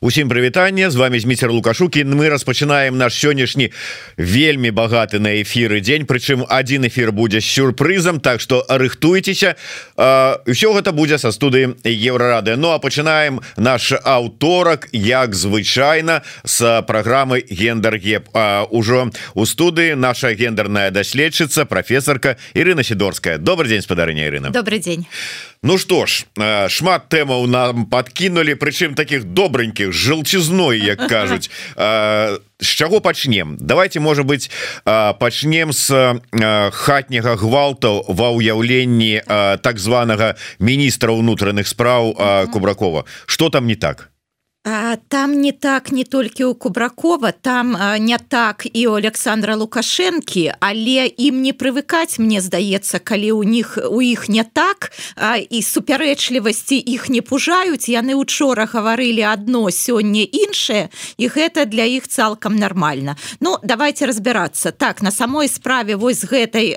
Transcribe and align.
Усім 0.00 0.28
прывітанне. 0.28 0.90
З 0.90 0.96
вами 0.96 1.20
зміцер 1.20 1.50
лукашукі 1.50 2.04
мы 2.04 2.28
распачынаем 2.30 2.94
наш 2.94 3.18
сённяшні 3.18 3.72
вельмі 4.16 4.70
багаты 4.70 5.18
на 5.18 5.42
эфіры 5.42 5.80
дзень 5.82 6.06
прычым 6.06 6.46
один 6.48 6.86
эфир 6.86 7.10
будзе 7.10 7.40
сюрпрызам 7.40 8.20
Так 8.20 8.40
что 8.40 8.64
рыхтуйцеся. 8.68 9.56
Ўсё 9.98 10.70
гэта 10.78 10.94
будзе 10.94 11.18
са 11.18 11.34
студыі 11.34 11.74
еврорады 11.82 12.54
Ну 12.54 12.70
а 12.70 12.78
пачынаем 12.78 13.40
наш 13.56 13.90
аўторак 13.90 14.86
як 14.92 15.34
звычайна 15.34 16.22
с 16.46 16.62
праграмы 16.86 17.42
гендер 17.50 17.98
геп 17.98 18.30
ўжо 18.70 19.10
у 19.34 19.46
студыі 19.46 19.98
наша 19.98 20.30
гендерная 20.30 20.92
даследчыца 20.94 21.66
професорка 21.66 22.36
Ірына 22.54 22.84
сидорская 22.84 23.36
добрый 23.36 23.68
день 23.68 23.82
спадарыня 23.82 24.30
Ірына. 24.30 24.50
Добрый 24.50 24.78
день 24.78 25.06
Ну 25.62 25.78
что 25.78 26.06
ж 26.06 26.26
шмат 26.70 27.08
тэмаў 27.10 27.46
нам 27.50 27.86
подкинули 27.86 28.54
прычым 28.54 28.94
таких 28.94 29.24
добреньких 29.24 29.92
жылчызной 29.92 30.78
як 30.78 31.08
кажуць. 31.12 31.50
З 31.74 32.38
чаго 32.62 33.00
пачнем? 33.00 33.56
Давайте 33.58 34.00
может 34.00 34.26
быть 34.26 34.50
пачнем 34.84 35.72
с 35.72 35.90
хатняга 36.72 37.34
гвалтаў 37.36 38.04
ва 38.06 38.28
ўяўленні 38.38 39.22
так 39.62 39.78
званага 39.78 40.36
міністра 40.58 41.10
ўнутраных 41.10 41.66
спраў 41.66 42.14
кубракова. 42.52 43.04
Что 43.26 43.50
там 43.50 43.66
не 43.66 43.74
так 43.74 44.10
там 45.08 45.40
не 45.40 45.52
так 45.52 45.92
не 45.92 46.04
толькі 46.04 46.44
у 46.44 46.54
кубракова 46.54 47.32
там 47.32 47.76
не 47.98 48.18
так 48.28 48.66
і 48.72 48.86
у 48.86 48.92
александра 48.92 49.54
лукашэнкі 49.56 50.52
але 50.60 51.06
ім 51.06 51.42
не 51.42 51.52
прывыкаць 51.52 52.18
мне 52.18 52.40
здаецца 52.40 52.98
калі 52.98 53.32
у 53.32 53.42
них 53.42 53.78
у 53.90 54.02
іх 54.02 54.28
не 54.28 54.44
так 54.44 54.92
і 55.50 55.62
супярэчлівасці 55.62 56.76
іх 56.76 57.08
не 57.08 57.22
пужаюць 57.22 57.88
яны 57.88 58.14
учора 58.14 58.66
гаварылі 58.66 59.24
одно 59.24 59.70
сёння 59.70 60.26
іншае 60.26 60.88
і 61.16 61.28
гэта 61.28 61.64
для 61.64 61.84
іх 61.84 62.08
цалкам 62.08 62.56
нормально. 62.56 63.16
Ну 63.40 63.56
давайте 63.62 64.06
разбираться. 64.06 64.72
Так 64.72 65.02
на 65.02 65.10
самой 65.10 65.48
справе 65.48 65.96
вось 65.96 66.24
гэтай 66.24 66.76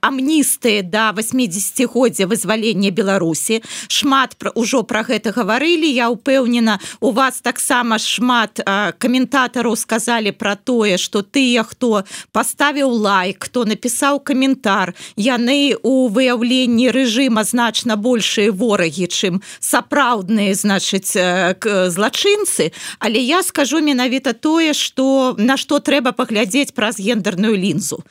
амністы 0.00 0.82
до 0.82 0.90
да 0.90 1.12
80годдзя 1.12 2.26
вызвалення 2.26 2.90
Беларусі 2.90 3.62
шмат 3.88 4.36
про 4.38 4.52
ўжо 4.54 4.82
про 4.82 5.02
гэта 5.02 5.32
гаварылі 5.32 5.90
я 5.90 6.08
упэўнена 6.10 6.78
у 7.00 7.07
вас 7.10 7.40
таксама 7.40 7.98
шмат 7.98 8.60
каментатараў 8.98 9.76
сказалі 9.76 10.32
про 10.32 10.56
тое 10.56 10.98
что 10.98 11.22
тыя 11.22 11.64
хто 11.64 12.04
поставіў 12.32 12.90
лайк 12.90 13.38
кто 13.38 13.64
напісаў 13.64 14.20
каментар. 14.20 14.94
Яны 15.16 15.76
у 15.82 16.08
выяўленні 16.08 16.90
рэжыма 16.90 17.44
значна 17.44 17.96
большыя 17.96 18.52
ворагі 18.52 19.06
чым 19.08 19.40
сапраўдныя 19.60 20.54
значыць 20.54 21.14
злачынцы. 21.14 22.72
Але 22.98 23.20
я 23.20 23.42
скажу 23.42 23.80
менавіта 23.80 24.32
тое 24.32 24.72
что 24.74 25.34
на 25.38 25.56
что 25.56 25.78
трэба 25.78 26.12
паглядзець 26.12 26.72
праз 26.72 26.98
гендерную 26.98 27.56
лінзу. 27.56 28.02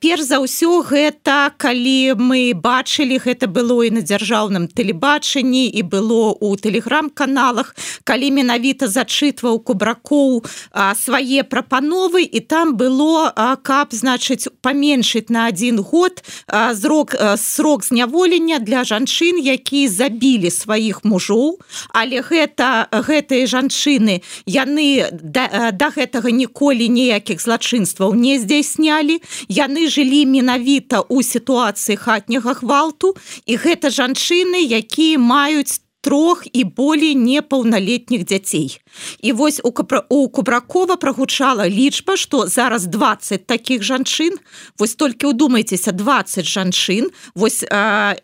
Перш 0.00 0.22
за 0.22 0.42
ўсё 0.42 0.82
гэта 0.82 1.52
калі 1.56 2.18
мы 2.20 2.52
бачылі 2.54 3.18
гэта 3.18 3.46
было 3.46 3.82
і 3.86 3.90
на 3.98 4.02
дзяржаўным 4.02 4.68
тэлебачанні 4.68 5.66
і 5.68 5.82
было 5.82 6.36
у 6.40 6.56
тэлеграм-каналах 6.56 7.74
калі 8.04 8.25
менавіта 8.30 8.88
зачытваў 8.88 9.60
кубракоў 9.64 10.44
свае 10.94 11.42
прапановы 11.42 12.22
і 12.22 12.40
там 12.40 12.76
было 12.76 13.32
а, 13.34 13.56
каб 13.56 13.92
значыць 13.92 14.48
паменшыць 14.60 15.28
на 15.28 15.46
один 15.46 15.80
год 15.80 16.22
зрок 16.72 17.14
срок 17.36 17.84
зняволення 17.84 18.58
для 18.58 18.84
жанчын 18.84 19.38
які 19.38 19.88
забілі 19.88 20.50
сваіх 20.50 21.04
мужоў. 21.04 21.58
Але 21.92 22.20
гэта 22.20 22.88
гэтыя 22.90 23.46
жанчыны 23.46 24.20
яны 24.46 25.08
да, 25.12 25.70
да 25.72 25.88
гэтага 25.90 26.30
ніколі 26.30 26.88
ніякіх 26.88 27.40
злачынстваў 27.40 28.14
не 28.14 28.38
здзяйснялі. 28.38 29.20
Яны 29.48 29.88
жылі 29.88 30.26
менавіта 30.26 31.00
у 31.00 31.22
сітуацыі 31.22 31.96
хатняга 31.96 32.58
гвалту 32.60 33.14
і 33.46 33.56
гэта 33.56 33.90
жанчыны 33.90 34.60
якія 34.66 35.18
маюць 35.18 35.85
трох 36.06 36.46
і 36.52 36.64
болей 36.64 37.14
непаўналетніх 37.18 38.22
дзяцей. 38.24 38.78
І 39.20 39.32
вось 39.32 39.60
у 39.64 39.72
капра 39.72 40.06
у 40.08 40.28
кубракова 40.28 40.96
прагучала 40.96 41.68
лічба 41.68 42.16
что 42.16 42.46
зараз 42.46 42.86
20 42.86 43.46
таких 43.46 43.82
жанчын 43.82 44.38
вось 44.78 44.94
толькі 44.94 45.26
удумайцеся 45.26 45.92
20 45.92 46.46
жанчын 46.46 47.10
вось 47.34 47.64
а, 47.70 48.14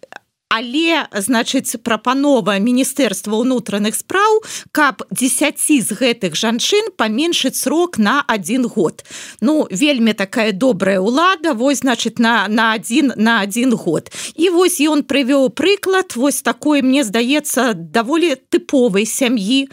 але 0.52 1.08
значыць 1.16 1.80
прапанова 1.80 2.58
міністэрства 2.60 3.40
ўнутраных 3.40 3.96
спраў 3.96 4.44
каб 4.76 5.00
10 5.08 5.56
з 5.56 5.90
гэтых 5.96 6.36
жанчын 6.36 6.92
паменшыць 7.00 7.56
срок 7.56 7.96
на 7.96 8.20
один 8.28 8.68
год. 8.68 9.00
Ну 9.40 9.64
вельмі 9.72 10.12
такая 10.12 10.52
добрая 10.52 11.00
ўлада 11.00 11.56
вось 11.56 11.80
значит 11.80 12.18
на 12.18 12.48
на 12.48 12.72
один 12.76 13.16
на 13.16 13.40
один 13.40 13.72
год. 13.72 14.12
І 14.36 14.52
вось 14.52 14.76
ён 14.84 15.08
прывёў 15.08 15.48
прыклад 15.56 16.12
вось 16.16 16.42
такой 16.44 16.82
мне 16.82 17.00
здаецца 17.04 17.72
даволі 17.72 18.36
тыповай 18.52 19.08
сям'і. 19.08 19.72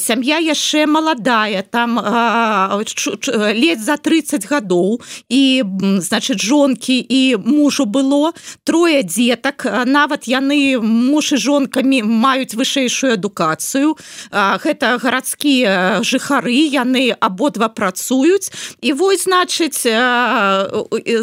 Сям'я 0.00 0.38
яшчэ 0.40 0.86
маладая 0.88 1.60
там 1.68 2.00
ледь 3.52 3.84
за 3.84 3.96
30 4.00 4.48
гадоў. 4.48 5.04
І 5.28 5.62
значит 6.00 6.40
жонкі 6.40 6.96
і 6.96 7.36
мужу 7.44 7.84
было. 7.84 8.32
Трое 8.64 9.02
дзетак 9.02 9.49
так 9.50 9.86
нават 9.86 10.28
яны 10.28 10.78
муж 10.78 11.32
і 11.34 11.36
жонкамі 11.36 12.02
маюць 12.06 12.54
вышэйшую 12.54 13.18
адукацыю. 13.18 13.98
Гэта 14.30 14.98
гарадскія 15.02 16.02
жыхары 16.06 16.70
яны 16.70 17.10
абодва 17.18 17.68
працуюць. 17.68 18.52
І 18.80 18.92
вось 18.94 19.26
значыць 19.26 19.82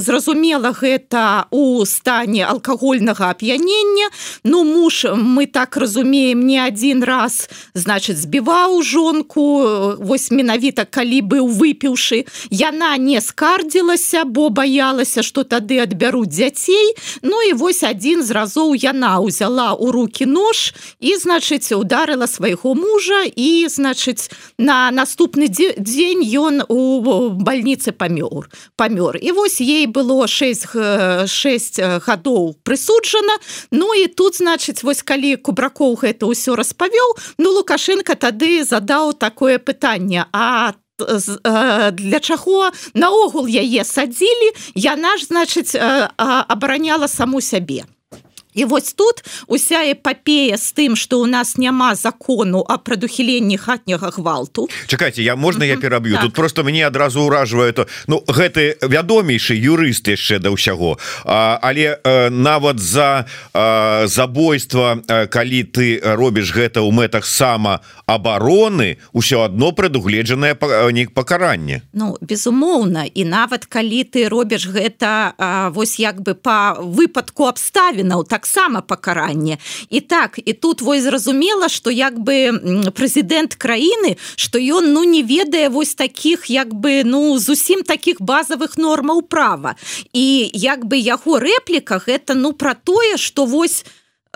зразумела 0.04 0.76
гэта 0.76 1.48
у 1.52 1.86
стане 1.86 2.44
алкагольнага 2.46 3.32
ап'янення. 3.32 4.12
Ну 4.44 4.64
муж 4.64 5.06
мы 5.16 5.48
так 5.48 5.78
разумеем 5.78 6.44
не 6.44 6.60
один 6.60 7.04
раз 7.04 7.50
значыць 7.74 8.20
збіваў 8.28 8.84
жонку 8.84 9.96
вось 10.04 10.32
менавіта 10.32 10.84
калі 10.84 11.22
быў 11.22 11.48
выпіўшы. 11.48 12.28
Яна 12.52 12.98
не 12.98 13.22
скардзілася 13.22 14.26
бо 14.26 14.50
баялася 14.50 15.24
что 15.24 15.44
тады 15.44 15.80
адбяруць 15.80 16.28
дзяцей. 16.28 16.96
Ну 17.24 17.42
і 17.42 17.54
вось 17.54 17.84
один 17.84 18.17
адзін 18.18 18.26
з 18.26 18.32
разоў 18.34 18.74
яна 18.74 19.22
ўзяла 19.22 19.78
ў 19.78 19.92
руки 19.94 20.26
нож 20.26 20.74
і 21.00 21.14
значыць 21.22 21.70
ударыла 21.74 22.26
свайго 22.26 22.74
мужа 22.74 23.26
і 23.30 23.70
значыць 23.70 24.30
на 24.58 24.90
наступны 24.92 25.48
дзень 25.50 26.26
ён 26.26 26.66
у 26.68 27.30
больніцы 27.38 27.92
памёр 27.94 28.50
памёр. 28.76 29.18
І 29.22 29.32
вось 29.32 29.62
ей 29.62 29.86
было 29.86 30.28
6 30.28 31.28
6 31.28 31.80
гадоў 32.06 32.58
прысуджана. 32.64 33.38
Ну 33.72 33.94
і 33.94 34.08
тут 34.08 34.42
значыць 34.42 34.84
вось 34.84 35.04
калі 35.04 35.38
кубракоў 35.38 36.02
гэта 36.02 36.26
ўсё 36.26 36.56
распавёў 36.58 37.38
ну 37.38 37.54
лукашенко 37.54 38.16
тады 38.16 38.64
задаў 38.64 39.14
такое 39.14 39.60
пытанне 39.60 40.26
а 40.34 40.74
ты 40.74 40.88
для 40.98 42.20
чаго 42.20 42.72
наогул 42.94 43.46
яе 43.46 43.84
садзілі? 43.86 44.50
Яна 44.74 45.18
ж 45.18 45.30
значыць 45.30 45.78
абараняла 45.78 47.06
саму 47.06 47.42
сябе 47.42 47.86
І 48.58 48.66
вось 48.66 48.94
тут 48.94 49.24
уся 49.48 49.86
эпопея 49.86 50.58
з 50.58 50.74
тым 50.74 50.96
что 50.96 51.22
у 51.22 51.26
нас 51.26 51.58
няма 51.58 51.96
закону 51.96 52.66
о 52.66 52.78
прадухіленні 52.78 53.58
хатняга 53.58 54.10
гвалту. 54.10 54.70
Чакайте 54.88 55.24
я 55.24 55.36
можна 55.36 55.66
я 55.66 55.78
пераб'ю 55.78 56.14
так. 56.14 56.24
тут 56.24 56.34
просто 56.34 56.64
мне 56.64 56.88
адразу 56.88 57.22
ўражвае 57.30 57.72
то 57.72 57.86
ну 58.08 58.24
гэты 58.26 58.82
вядомейшы 58.82 59.54
юрыст 59.54 60.10
яшчэ 60.10 60.40
да 60.40 60.50
ўсяго. 60.50 60.98
Але 61.26 62.02
э, 62.02 62.30
нават 62.30 62.80
за 62.80 63.30
э, 63.54 64.08
забойства 64.08 64.98
э, 65.08 65.28
калі 65.28 65.64
ты 65.64 66.02
робіш 66.02 66.50
гэта 66.50 66.82
ў 66.82 66.90
мэтах 66.90 67.30
самаабароны 67.30 68.98
ўсё 69.14 69.46
одно 69.46 69.70
прадугледжанае 69.72 70.58
нік 70.90 71.14
пакаранне. 71.14 71.86
Ну 71.94 72.18
безумоўна 72.22 73.06
і 73.06 73.22
нават 73.22 73.70
калі 73.70 74.02
ты 74.02 74.26
робіш 74.26 74.66
гэта 74.66 75.38
а, 75.38 75.70
вось 75.70 76.02
як 76.02 76.26
бы 76.26 76.34
по 76.34 76.74
выпадку 76.82 77.46
абставінаў 77.46 78.26
так 78.26 78.47
таксама 78.48 78.82
пакаранне. 78.82 79.58
І 79.90 80.02
так 80.02 80.40
і 80.46 80.54
тут 80.54 80.82
вось 80.82 81.04
зразумела 81.04 81.70
что 81.70 81.92
як 81.92 82.20
бы 82.20 82.52
прэзідэнт 82.96 83.56
краіны 83.56 84.18
что 84.36 84.60
ён 84.60 84.94
ну 84.94 85.04
не 85.04 85.24
ведае 85.24 85.70
вось 85.70 85.96
таких 85.96 86.50
як 86.50 86.74
бы 86.74 87.04
ну 87.04 87.40
зусім 87.40 87.84
таких 87.84 88.22
базовых 88.22 88.78
нормаў 88.78 89.22
права. 89.22 89.76
І 90.14 90.50
як 90.54 90.86
бы 90.86 90.98
яго 90.98 91.40
рэпліках 91.40 92.08
это 92.08 92.34
ну 92.36 92.54
про 92.54 92.74
тое 92.74 93.18
что 93.18 93.46
вось 93.46 93.86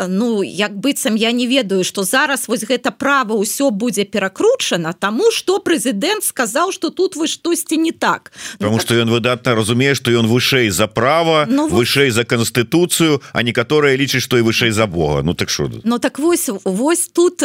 ну 0.07 0.44
як 0.44 0.75
быццам 0.77 1.15
я 1.15 1.31
не 1.31 1.48
ведаю 1.48 1.83
что 1.83 2.03
зараз 2.03 2.48
вось 2.48 2.63
гэта 2.63 2.92
право 2.92 3.33
ўсё 3.38 3.69
будзе 3.69 4.06
перакручана 4.06 4.94
тому 4.94 5.31
что 5.31 5.59
прэзідэнт 5.59 6.24
сказаў 6.24 6.71
что 6.71 6.89
тут 6.89 7.15
вы 7.15 7.27
штосьці 7.27 7.77
не 7.77 7.92
так. 7.92 8.31
Потому 8.57 8.75
ну, 8.75 8.80
что 8.80 8.89
так... 8.89 9.07
ён 9.07 9.09
выдатна 9.09 9.56
разумее 9.56 9.95
что 9.95 10.12
ён 10.12 10.27
вышэй 10.27 10.69
за 10.69 10.88
права 10.88 11.45
ну, 11.50 11.68
вышэй 11.68 12.09
за 12.09 12.24
канстытуцыю 12.24 13.21
а 13.33 13.44
некаторыя 13.44 13.95
лічаць 13.95 14.24
что 14.24 14.38
і 14.38 14.42
вышэй 14.42 14.71
за 14.71 14.88
Бога. 14.88 15.21
Ну 15.24 15.33
так 15.33 15.50
что 15.50 15.69
Ну 15.83 16.00
так 16.00 16.19
вось 16.19 16.50
вось 16.63 17.07
тут 17.07 17.42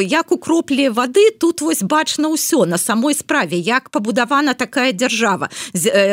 як 0.00 0.32
у 0.32 0.38
кроплі 0.38 0.88
воды 0.88 1.30
тут 1.38 1.60
вось 1.60 1.82
бачна 1.82 2.28
ўсё 2.28 2.66
на 2.66 2.78
самой 2.78 3.14
справе 3.14 3.56
як 3.58 3.90
пабудавана 3.90 4.54
такая 4.54 4.92
дзяржава. 4.92 5.50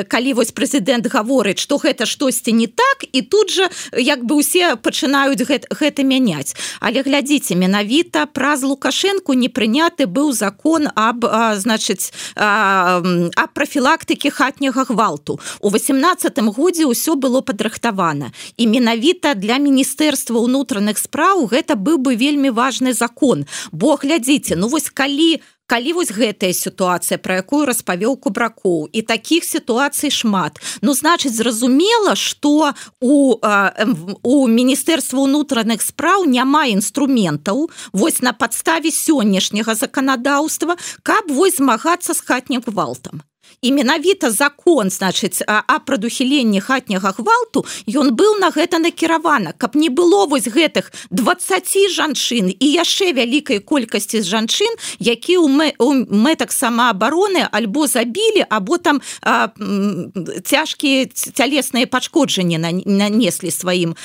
Калі 0.08 0.34
вось 0.34 0.52
прэзідэнт 0.52 1.08
гаворыць 1.08 1.60
что 1.60 1.78
гэта 1.78 2.06
штосьці 2.06 2.52
не 2.54 2.68
так 2.68 3.06
і 3.12 3.22
тут 3.22 3.52
же 3.52 3.70
як 3.94 4.26
бы 4.26 4.36
усе 4.36 4.76
пачынаюць 4.76 5.44
гэта, 5.44 5.68
гэта 5.80 6.04
мяняць. 6.04 6.56
Але 6.80 7.02
глядзіце 7.02 7.56
менавіта 7.56 8.26
праз 8.26 8.64
лукашенко 8.64 9.34
не 9.34 9.50
прыняты 9.50 10.06
быў 10.06 10.32
закон 10.34 10.88
об 10.96 11.26
а, 11.26 11.56
значыць 11.56 12.14
а, 12.36 13.02
а 13.36 13.44
профілактыкі 13.48 14.30
хатняга 14.30 14.86
гвалту. 14.90 15.40
У 15.62 15.70
восемнадцатым 15.70 16.50
годзе 16.52 16.86
ўсё 16.86 17.16
было 17.16 17.42
падрыхтавана. 17.42 18.32
І 18.58 18.68
менавіта 18.68 19.34
для 19.34 19.58
міністэрства 19.58 20.40
ўнутраных 20.40 20.98
спраў 20.98 21.48
гэта 21.52 21.76
быў 21.76 21.98
бы 21.98 22.16
вельмі 22.16 22.50
важны 22.50 22.94
закон. 22.94 23.46
Бо 23.72 23.96
глядзіце 23.96 24.56
ну 24.56 24.68
вось 24.68 24.90
калі 24.90 25.38
у 25.38 25.57
калі 25.68 25.94
вось 26.00 26.12
гэтая 26.16 26.56
сітуацыя 26.56 27.20
про 27.20 27.44
якую 27.44 27.68
распавёў 27.68 28.16
кубракоў 28.24 28.88
і 28.92 29.04
таких 29.04 29.44
сітуацый 29.44 30.10
шмат 30.10 30.60
ну 30.82 30.96
значыць 30.96 31.36
зразумела 31.36 32.16
что 32.16 32.74
у 33.04 33.36
у 34.24 34.36
міністэрства 34.48 35.20
унутраных 35.28 35.84
спраў 35.84 36.26
няма 36.26 36.66
інструментаў 36.72 37.70
вось 37.94 38.22
на 38.24 38.34
падставе 38.34 38.90
сённяшняга 38.90 39.76
заканадаўства 39.76 40.80
каб 41.04 41.28
вось 41.30 41.60
змагацца 41.60 42.16
з 42.16 42.22
хатнім 42.24 42.64
гвалтам 42.66 43.22
і 43.62 43.72
менавіта 43.72 44.30
закон 44.32 44.90
значыць 44.94 45.42
а 45.48 45.80
прадухіленні 45.80 46.62
хатняга 46.62 47.10
гвалту 47.18 47.66
ён 47.90 48.14
быў 48.14 48.38
на 48.38 48.54
гэта 48.54 48.78
накіравана. 48.78 49.54
Каб 49.58 49.76
не 49.76 49.90
было 49.90 50.28
вось 50.30 50.46
гэтых 50.46 50.94
20 51.10 51.90
жанчын 51.90 52.54
і 52.54 52.68
яшчэ 52.70 53.18
вялікай 53.18 53.60
колькасці 53.60 54.22
з 54.22 54.30
жанчын 54.30 54.74
які 55.00 55.38
у 55.42 55.50
мэтак 55.50 56.54
самаабароны 56.54 57.50
альбо 57.50 57.88
забілі 57.88 58.46
або 58.50 58.78
там 58.78 59.02
цяжкія 60.46 61.10
цялесныя 61.10 61.90
пашкоджанні 61.90 62.62
нанеслі 62.86 63.52
сваім 63.52 63.96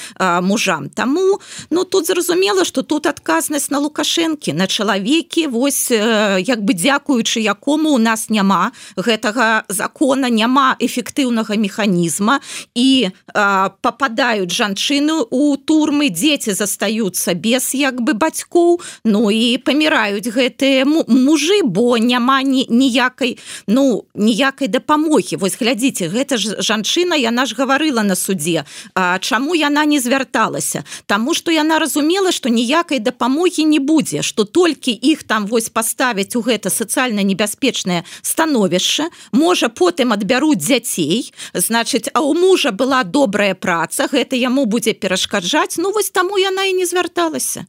мужам. 0.41 0.89
Таму 0.89 1.41
ну 1.71 1.85
тут 1.85 2.07
зразумела 2.07 2.65
что 2.65 2.83
тут 2.83 3.07
адказнасць 3.07 3.71
на 3.71 3.85
лукашэнкі 3.85 4.57
на 4.57 4.67
чалавекі. 4.67 5.47
Вось 5.53 5.91
як 5.93 6.65
бы 6.65 6.73
дзякуючы 6.73 7.41
якому 7.41 7.93
у 7.93 7.99
нас 7.99 8.31
няма 8.31 8.73
гэтага 8.97 9.42
гэтага 9.43 9.65
закона 9.69 10.31
няма 10.31 10.77
эфектыўнага 10.79 11.57
механізма 11.57 12.41
і 12.75 13.11
а, 13.35 13.71
попадаюць 13.83 14.51
жанчыны 14.51 15.27
у 15.31 15.57
турмы 15.57 16.11
дзеці 16.11 16.55
застаюцца 16.55 17.35
без 17.35 17.75
як 17.75 18.01
бы 18.01 18.15
бацькоў 18.15 18.81
Ну 19.05 19.31
і 19.31 19.59
паміраюць 19.59 20.29
гэтыя 20.29 20.85
мужы 20.87 21.63
бо 21.65 21.99
няма 21.99 22.43
ні 22.43 22.67
ніякай 22.71 23.39
ну 23.67 24.05
ніякай 24.15 24.69
дапамогі. 24.69 25.37
Вось 25.37 25.59
глядзіце 25.59 26.09
гэта 26.09 26.37
ж 26.37 26.63
жанчына 26.63 27.17
яна 27.17 27.47
ж 27.47 27.55
гаварыла 27.59 28.03
на 28.03 28.15
суде 28.15 28.65
А 28.95 29.19
чаму 29.19 29.55
яна 29.55 29.85
не 29.85 29.99
звярталася? 29.99 30.85
Таму 31.07 31.35
что 31.35 31.51
яна 31.51 31.79
разумела 31.79 32.33
что 32.33 32.49
ніякай 32.49 32.99
дапамогі 32.99 33.65
не 33.65 33.79
будзе 33.79 34.23
что 34.23 34.45
толькі 34.45 34.93
іх 34.93 35.25
там 35.25 35.47
вось 35.47 35.69
паставяць 35.69 36.37
у 36.37 36.43
гэта 36.43 36.71
сацыяльна 36.71 37.23
небяспечнае 37.23 38.05
становішча 38.23 39.11
можа 39.33 39.69
потым 39.69 40.13
адбяруць 40.13 40.61
дзяцей 40.61 41.33
значыць 41.55 42.09
а 42.15 42.21
у 42.21 42.35
мужа 42.35 42.71
была 42.71 43.03
добрая 43.05 43.55
праца 43.55 44.09
гэта 44.13 44.37
яму 44.37 44.67
будзе 44.67 44.93
перашкаджаць. 44.93 45.79
Ну 45.79 45.93
вось 45.93 46.11
таму 46.11 46.39
яна 46.39 46.65
і 46.65 46.73
не 46.73 46.87
звярталася. 46.87 47.67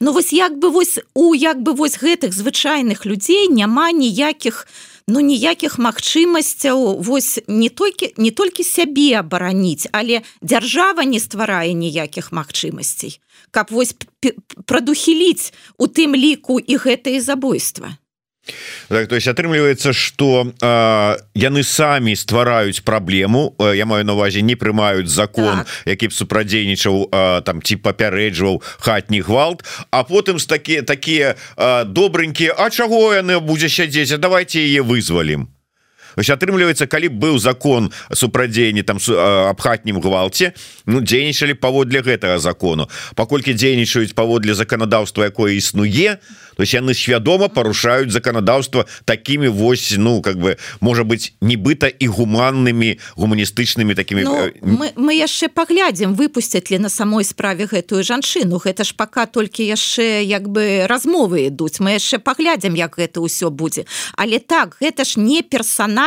Ну 0.00 0.12
вось 0.12 0.32
як 0.32 0.58
бы 0.58 0.70
вось 0.70 0.98
у 1.14 1.34
як 1.34 1.62
бы 1.62 1.74
вось 1.74 1.98
гэтых 1.98 2.32
звычайных 2.32 3.04
людзей 3.04 3.48
няма 3.48 3.90
ніякіх 3.90 4.66
ну 5.08 5.20
ніякіх 5.20 5.78
магчымасцяў 5.78 7.00
вось 7.02 7.40
не 7.48 7.68
толькі 7.68 8.12
не 8.16 8.30
толькі 8.30 8.62
сябе 8.62 9.18
абараніць 9.18 9.88
але 9.90 10.22
дзяржава 10.42 11.04
не 11.04 11.18
стварае 11.18 11.72
ніякіх 11.72 12.30
магчымасцей 12.30 13.18
каб 13.50 13.72
вось 13.72 13.96
прадухіліць 14.66 15.52
у 15.78 15.88
тым 15.88 16.14
ліку 16.14 16.60
і 16.60 16.76
гэтае 16.76 17.18
забойства 17.24 17.96
так, 18.88 19.08
то 19.08 19.14
есть 19.14 19.28
атрымліваецца 19.28 19.92
что 19.92 20.52
яны 21.34 21.62
самі 21.62 22.16
ствараюць 22.16 22.80
праблему 22.80 23.54
я 23.58 23.86
маю 23.86 24.04
на 24.04 24.14
увазе 24.14 24.42
не 24.42 24.54
прымаюць 24.54 25.08
закон 25.08 25.64
так. 25.64 25.66
які 25.86 26.08
б 26.08 26.12
супрадзейнічаў 26.12 27.10
там 27.44 27.62
ці 27.62 27.76
папярэджваў 27.76 28.62
хатні 28.78 29.20
гвалт 29.20 29.64
а 29.90 30.04
потым 30.04 30.38
з 30.38 30.46
такія 30.46 30.82
такія 30.82 31.34
добренькія 31.84 32.54
А 32.58 32.70
чаго 32.70 33.14
яны 33.14 33.40
будзе 33.40 33.68
сядзець 33.68 34.18
давайте 34.18 34.60
яе 34.60 34.82
вызвалім 34.82 35.48
атрымліваецца 36.26 36.90
калі 36.90 37.08
быў 37.14 37.38
закон 37.38 37.92
супрадзеянні 38.10 38.82
там 38.82 38.98
аб 38.98 39.60
хатнім 39.60 40.02
гвалце 40.02 40.52
ну 40.86 40.98
дзейнічалі 40.98 41.54
паводле 41.54 42.02
гэтага 42.02 42.42
закону. 42.42 42.90
Паколькі 43.14 43.54
дзейнічаюць 43.54 44.18
паводле 44.18 44.54
заканадаўства 44.58 45.30
якое 45.30 45.54
існуе 45.54 46.18
то 46.58 46.62
есть 46.66 46.74
яны 46.74 46.94
свядома 46.94 47.48
парушаюць 47.48 48.10
заканадаўства 48.10 48.86
такими 49.04 49.46
вось 49.46 49.94
ну 49.96 50.22
как 50.22 50.42
бы 50.42 50.58
можа 50.80 51.04
быть 51.04 51.32
нібыта 51.40 51.86
і 51.86 52.06
гуманнымі 52.10 52.98
гуманістычнымі 53.14 53.94
такими 53.94 54.26
ну, 54.26 54.34
э, 54.34 54.52
мы, 54.62 54.90
мы 54.96 55.14
яшчэ 55.14 55.48
паглядзім 55.48 56.14
выпусцяць 56.18 56.70
ли 56.70 56.78
на 56.78 56.88
самой 56.88 57.24
справе 57.24 57.66
гэтую 57.70 58.02
жанчыну. 58.02 58.58
Гэта 58.58 58.84
ж 58.84 58.94
пока 58.96 59.26
толькі 59.26 59.62
яшчэ 59.62 60.24
як 60.24 60.48
бы 60.48 60.86
размовы 60.90 61.46
ідуць. 61.46 61.78
Мы 61.78 61.94
яшчэ 61.94 62.18
паглядзім 62.18 62.74
як 62.74 62.98
гэта 62.98 63.22
ўсё 63.22 63.50
будзе. 63.50 63.86
Але 64.16 64.38
так 64.38 64.76
гэта 64.80 65.04
ж 65.04 65.20
не 65.20 65.42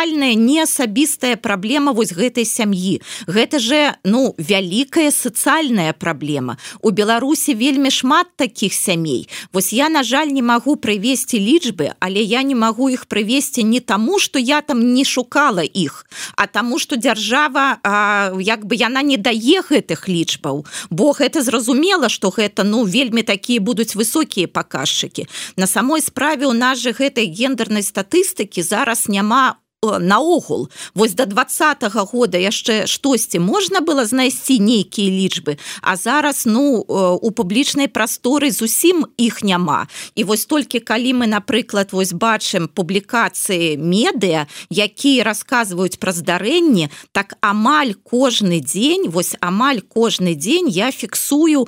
персанальная 0.02 0.34
не 0.34 0.62
асабістая 0.62 1.36
праблема 1.36 1.94
вось 1.94 2.14
гэтай 2.14 2.46
сям'і. 2.46 3.02
Гэта 3.28 3.60
же 3.60 3.94
ну 4.04 4.34
вялікая 4.38 5.12
сацыяльная 5.12 5.94
праблема. 5.94 6.58
У 6.82 6.90
беларусі 6.90 7.54
вельмі 7.54 7.92
шмат 7.92 8.28
таких 8.36 8.74
сямей. 8.74 9.30
Вось 9.54 9.74
я 9.74 9.90
на 9.90 10.04
жаль 10.04 10.28
не 10.28 10.42
магу 10.42 10.76
прывесці 10.76 11.38
лічбы 11.38 11.94
але 12.00 12.22
я 12.22 12.42
не 12.42 12.56
магу 12.56 12.90
іх 12.90 13.06
прывесці 13.06 13.64
не 13.64 13.80
таму 13.80 14.20
что 14.20 14.40
я 14.40 14.62
там 14.62 14.94
не 14.94 15.06
шукала 15.06 15.62
іх 15.62 16.06
а 16.36 16.48
таму 16.48 16.80
что 16.80 16.96
дзяржава 16.96 17.78
а, 17.84 18.34
як 18.40 18.66
бы 18.66 18.76
яна 18.76 19.02
не 19.02 19.18
дае 19.18 19.62
гэтых 19.62 20.10
лічбаў. 20.10 20.66
Бо 20.90 21.14
гэта 21.14 21.42
зразумела 21.42 22.10
что 22.10 22.30
гэта 22.30 22.64
ну 22.64 22.84
вельмі 22.84 23.22
такія 23.22 23.62
будуць 23.62 23.96
высокія 23.96 24.48
паказчыкі. 24.48 25.28
На 25.58 25.68
самой 25.68 26.02
справе 26.02 26.48
у 26.48 26.54
нас 26.54 26.80
же 26.80 26.92
гэтай 26.92 27.26
гендернай 27.30 27.84
статыстыкі 27.84 28.62
зараз 28.62 29.08
няма 29.08 29.62
наогул 29.82 30.70
вось 30.94 31.14
до 31.14 31.26
двадцатого 31.26 32.06
года 32.06 32.38
яшчэ 32.38 32.86
штосьці 32.86 33.40
можна 33.42 33.82
было 33.82 34.06
знайсці 34.06 34.62
нейкія 34.62 35.10
лічбы 35.10 35.58
а 35.82 35.98
зараз 35.98 36.46
ну 36.46 36.86
у 36.86 37.32
публічнай 37.32 37.88
прасторы 37.90 38.52
зусім 38.52 39.10
іх 39.18 39.42
няма. 39.44 39.88
І 40.16 40.24
вось 40.24 40.46
толькі 40.46 40.86
калі 40.86 41.14
мы 41.14 41.26
напрыклад 41.26 41.98
вось 41.98 42.14
бачым 42.14 42.70
публікацыі 42.70 43.82
медыа 43.82 44.46
якія 44.70 45.26
расказваюць 45.26 45.98
пра 45.98 46.14
здарэнне 46.14 46.94
так 47.12 47.34
амаль 47.42 47.98
кожны 48.06 48.62
дзень 48.62 49.10
вось 49.10 49.34
амаль 49.42 49.82
кожны 49.82 50.38
дзень 50.38 50.70
я 50.70 50.92
фіксую 50.92 51.66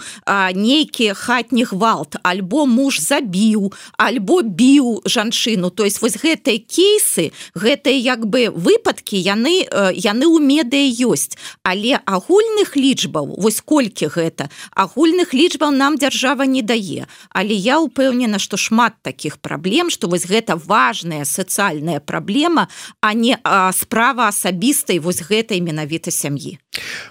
нейкі 0.53 1.17
хатні 1.17 1.65
гвалт. 1.65 2.22
Альбо 2.22 2.70
муж 2.70 3.01
забіў 3.01 3.74
альбо 3.98 4.46
біў 4.46 5.01
жанчыну. 5.01 5.74
То 5.74 5.82
есть 5.82 5.98
вось 6.01 6.22
гэтыя 6.22 6.62
кейсы 6.62 7.34
гэтыя 7.58 8.02
як 8.03 8.27
бы 8.27 8.51
выпадки 8.51 9.15
яны 9.15 9.63
э, 9.63 9.95
яны 9.95 10.27
у 10.27 10.39
медыа 10.43 10.83
ёсць. 11.07 11.39
Але 11.63 12.03
агульных 12.03 12.75
лічбаў 12.75 13.39
вось 13.39 13.63
колькі 13.63 14.12
гэта 14.12 14.51
агульных 14.75 15.31
лічбаў 15.33 15.72
нам 15.72 15.95
дзяржава 15.95 16.43
не 16.43 16.62
дае. 16.62 17.07
Але 17.31 17.55
я 17.55 17.79
упэўнена 17.79 18.39
что 18.39 18.57
шмат 18.57 19.00
таких 19.01 19.39
праблем 19.39 19.89
что 19.89 20.07
вось 20.07 20.27
гэта 20.27 20.60
важная 20.60 21.24
сацыяльная 21.24 22.00
праблема 22.00 22.67
а 23.01 23.13
не 23.13 23.39
справа 23.72 24.27
асабістай 24.27 25.00
вось 25.00 25.24
гэтай 25.24 25.62
менавіта 25.62 26.12
сям'і. 26.12 26.60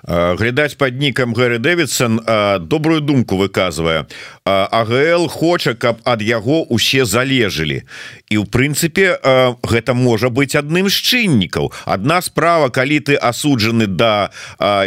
Глядаць 0.04 0.74
под 0.74 0.98
нікам 0.98 1.32
Гры 1.34 1.58
Дэвидсон 1.58 2.20
добрую 2.66 3.00
думку 3.00 3.36
выказывае 3.36 4.06
АГЛ 4.44 5.28
хоча 5.28 5.74
каб 5.74 6.02
ад 6.04 6.22
яго 6.22 6.66
усе 6.68 7.04
залежылі 7.04 7.82
і 8.32 8.40
у 8.40 8.44
прынцыпе 8.48 9.20
гэта 9.60 9.92
можа 9.92 10.32
быть 10.32 10.56
адным 10.56 10.88
з 10.88 10.96
чыннікаў. 10.96 11.68
Одна 11.84 12.22
справа 12.24 12.72
калі 12.72 13.00
ты 13.04 13.14
асуджаны 13.20 13.86
да, 13.86 14.32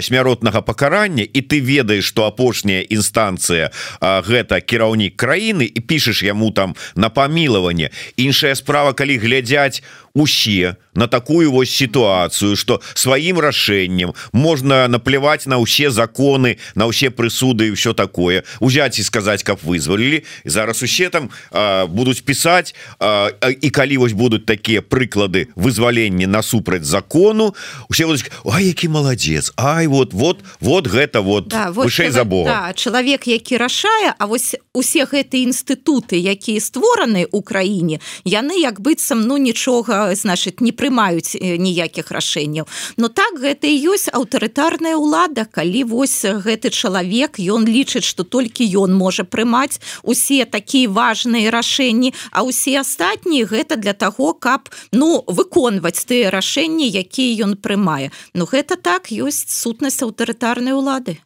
смяротнага 0.02 0.66
пакарання 0.66 1.22
і 1.22 1.42
ты 1.46 1.62
ведаеш 1.62 2.10
что 2.10 2.26
апошняя 2.26 2.82
інстанцыя 2.82 3.70
гэта 4.02 4.62
кіраўнік 4.62 5.14
краіны 5.14 5.70
і 5.70 5.80
пішаш 5.80 6.24
яму 6.26 6.50
там 6.52 6.74
на 6.96 7.10
памілаванне. 7.10 7.94
Іншая 8.18 8.56
справа 8.56 8.94
калі 8.98 9.22
глядзяць 9.22 9.86
усе 10.16 10.78
на 10.96 11.08
такую 11.08 11.52
вось 11.52 11.70
сітуацыю 11.70 12.56
что 12.56 12.82
сваім 12.96 13.40
рашэннем 13.40 14.16
можна 14.32 14.88
наплевать 14.88 15.46
на 15.46 15.60
ўсе 15.60 15.92
законы 15.92 16.58
на 16.74 16.88
ўсе 16.88 17.12
прысуды 17.12 17.68
і 17.68 17.76
все 17.76 17.94
такое. 17.94 18.48
Узяць 18.64 18.98
і 18.98 19.04
сказаць 19.04 19.44
каб 19.44 19.60
вызвалілі 19.62 20.24
зараз 20.46 20.82
усе 20.82 21.12
там 21.12 21.30
а, 21.52 21.86
будуць 21.86 22.24
пісаць 22.24 22.74
а, 23.00 23.30
і 23.44 23.70
калі 23.70 23.98
вось 23.98 24.16
будуць 24.16 24.48
такія 24.48 24.82
прыклады 24.82 25.52
вызвалення 25.56 26.28
насупраць 26.28 26.88
закону 26.88 27.54
усе 27.90 28.08
будуць, 28.08 28.32
А 28.48 28.62
які 28.62 28.88
маладзец 28.88 29.52
Ай 29.58 29.88
вот 29.88 30.14
вот 30.14 30.40
вот 30.62 30.88
гэта 30.88 31.20
вот 31.20 31.48
да, 31.52 31.72
вышэй 31.72 32.10
за 32.10 32.24
Бога 32.24 32.72
да, 32.72 32.74
чалавек 32.74 33.28
які 33.28 33.58
рашае 33.58 34.16
А 34.18 34.28
вось 34.28 34.56
усе 34.72 35.04
гэтыя 35.04 35.44
інстытуты 35.44 36.16
якія 36.16 36.64
створаны 36.64 37.28
ў 37.28 37.44
краіне 37.44 38.00
яны 38.24 38.56
як 38.56 38.80
быццам 38.80 39.28
ну 39.28 39.36
нічога 39.36 40.05
значит 40.14 40.62
не 40.62 40.70
прымаюць 40.70 41.34
ніякіх 41.42 42.14
рашэнняў 42.14 42.70
но 42.98 43.10
так 43.10 43.40
гэта 43.42 43.68
і 43.68 43.96
ёсць 43.96 44.10
аўтарытарная 44.14 44.96
ўлада. 44.96 45.46
Калі 45.50 45.84
вось 45.90 46.22
гэты 46.22 46.70
чалавек 46.70 47.40
ён 47.40 47.66
лічыць 47.66 48.06
что 48.06 48.24
толькі 48.24 48.68
ён 48.78 48.94
можа 48.94 49.24
прымаць 49.26 49.82
усе 50.04 50.46
такія 50.46 50.90
важныя 50.90 51.50
рашэнні 51.50 52.14
а 52.32 52.46
ўсе 52.46 52.80
астатнія 52.84 53.50
гэта 53.50 53.76
для 53.76 53.94
таго 53.94 54.34
каб 54.34 54.70
ну 54.92 55.24
выконваць 55.28 56.06
тыя 56.06 56.30
рашэнні 56.30 56.86
якія 56.90 57.48
ён 57.50 57.58
прымае. 57.58 58.12
Ну 58.34 58.46
гэта 58.46 58.76
так 58.76 59.10
ёсць 59.12 59.50
сутнасць 59.50 60.04
аўтарытарнай 60.04 60.76
улады 60.76 61.18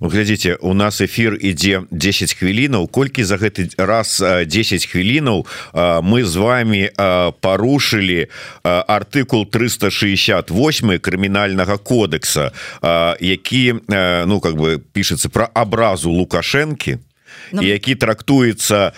глядзіце 0.00 0.56
у 0.60 0.74
нас 0.74 1.00
эфир 1.00 1.36
ідзе 1.36 1.84
10 1.90 2.34
хвілінаў. 2.34 2.88
Колькі 2.88 3.24
за 3.24 3.36
гэты 3.36 3.68
раз 3.78 4.18
10 4.20 4.86
хвілінаў 4.86 5.46
мы 6.02 6.24
з 6.24 6.34
вами 6.36 6.90
парушылі 7.40 8.28
артыкул 8.64 9.46
368 9.46 10.98
крымінальнага 10.98 11.78
кодекса 11.78 12.52
які 13.20 13.74
ну 14.26 14.40
как 14.40 14.56
бы 14.56 14.80
пішацца 14.92 15.28
про 15.28 15.48
абразу 15.54 16.10
лукашэнкі 16.10 16.98
ну... 17.52 17.62
які 17.62 17.94
трактуецца 17.94 18.92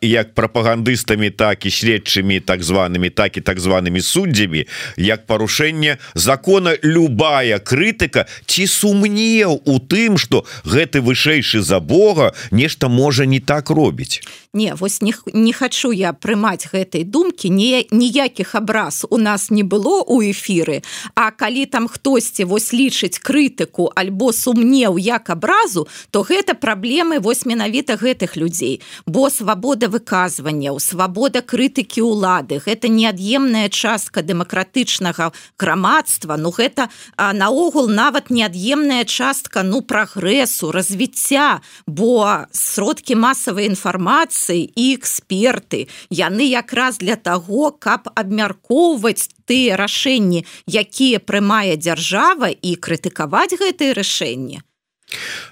як 0.00 0.34
прапагандыстамі 0.34 1.30
так 1.30 1.66
і 1.66 1.70
следчымі 1.70 2.40
так 2.40 2.62
зваными 2.62 3.10
так 3.10 3.36
і 3.36 3.40
так 3.40 3.60
зваными 3.60 4.00
суддзямі 4.00 4.66
як 4.96 5.26
парушэнне 5.26 5.98
закона 6.14 6.76
любая 6.82 7.58
крытыка 7.58 8.26
ці 8.46 8.66
сумнеў 8.66 9.62
у 9.64 9.78
тым 9.78 10.18
что 10.18 10.46
гэты 10.64 11.00
вышэйшы 11.00 11.62
за 11.62 11.80
Бога 11.80 12.34
нешта 12.50 12.88
можа 12.88 13.26
не 13.26 13.40
так 13.40 13.70
робіць? 13.70 14.22
Не 14.54 14.74
вось 14.74 15.02
не, 15.02 15.12
не 15.32 15.52
хочу 15.52 15.92
я 15.92 16.12
прымаць 16.12 16.68
гэтай 16.72 17.04
думкі 17.04 17.50
не 17.50 17.84
ніякіх 17.90 18.54
абраз 18.54 19.06
у 19.10 19.18
нас 19.18 19.50
не 19.50 19.62
было 19.62 20.04
у 20.06 20.22
эфиры 20.22 20.82
А 21.14 21.30
калі 21.30 21.66
там 21.66 21.88
хтосьці 21.88 22.44
вось 22.44 22.72
лічыць 22.72 23.18
крытыку 23.18 23.90
альбо 23.94 24.32
сумнеў 24.32 24.98
як 24.98 25.30
абразу 25.30 25.88
то 26.10 26.22
гэта 26.22 26.54
праблемы 26.54 27.18
вось 27.18 27.46
менавіта 27.46 27.71
гэтых 27.80 28.36
людзей. 28.36 28.82
Бо 29.06 29.30
свабода 29.30 29.88
выказванняў 29.88 30.80
свабода 30.80 31.40
крытыкі 31.40 32.04
ўлады 32.04 32.60
гэта 32.60 32.88
неад'емная 32.88 33.68
частка 33.68 34.22
дэмакратычнага 34.22 35.32
грамадства. 35.58 36.36
Ну 36.36 36.50
гэта 36.50 36.88
наогул 37.16 37.88
нават 37.88 38.30
неад'емная 38.30 39.04
частка 39.04 39.62
ну 39.62 39.82
прагрэсу 39.82 40.70
развіцця. 40.72 41.60
Бо 41.86 42.46
сродкі 42.52 43.14
масавай 43.14 43.66
інфармацыі 43.66 44.68
і 44.76 44.84
эксперты 44.96 45.88
яны 46.10 46.44
якраз 46.48 46.98
для 46.98 47.16
таго 47.16 47.70
каб 47.70 48.08
абмяркоўваць 48.14 49.28
тыя 49.46 49.76
рашэнні 49.76 50.44
якія 50.66 51.20
прымае 51.20 51.76
дзяржава 51.76 52.50
і 52.50 52.74
крытыкаваць 52.76 53.58
гэтые 53.58 53.92
рашэнні 53.98 54.62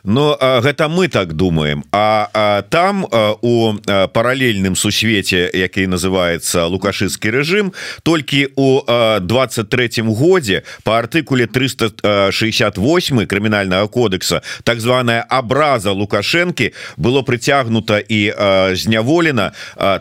но 0.05 0.38
гэта 0.40 0.88
мы 0.88 1.09
так 1.09 1.33
думаем. 1.35 1.85
А, 1.93 2.29
а 2.35 2.62
там 2.62 3.07
а, 3.11 3.35
у 3.43 3.75
паралельным 4.12 4.76
сусвеце 4.76 5.50
які 5.55 5.87
называется 5.87 6.67
лукашысцкі 6.67 7.31
режим 7.31 7.73
толькі 8.02 8.49
у 8.57 8.83
23 9.21 10.02
годзе 10.02 10.62
по 10.83 10.99
артыкуле 10.99 11.47
368 11.47 13.26
крымінального 13.26 13.88
кодекса 13.88 14.43
так 14.64 14.81
званая 14.81 15.26
абраза 15.29 15.93
лукашэнкі 15.93 16.73
было 16.97 17.23
прыцягнута 17.23 17.99
і 17.99 18.33
зняволена 18.75 19.52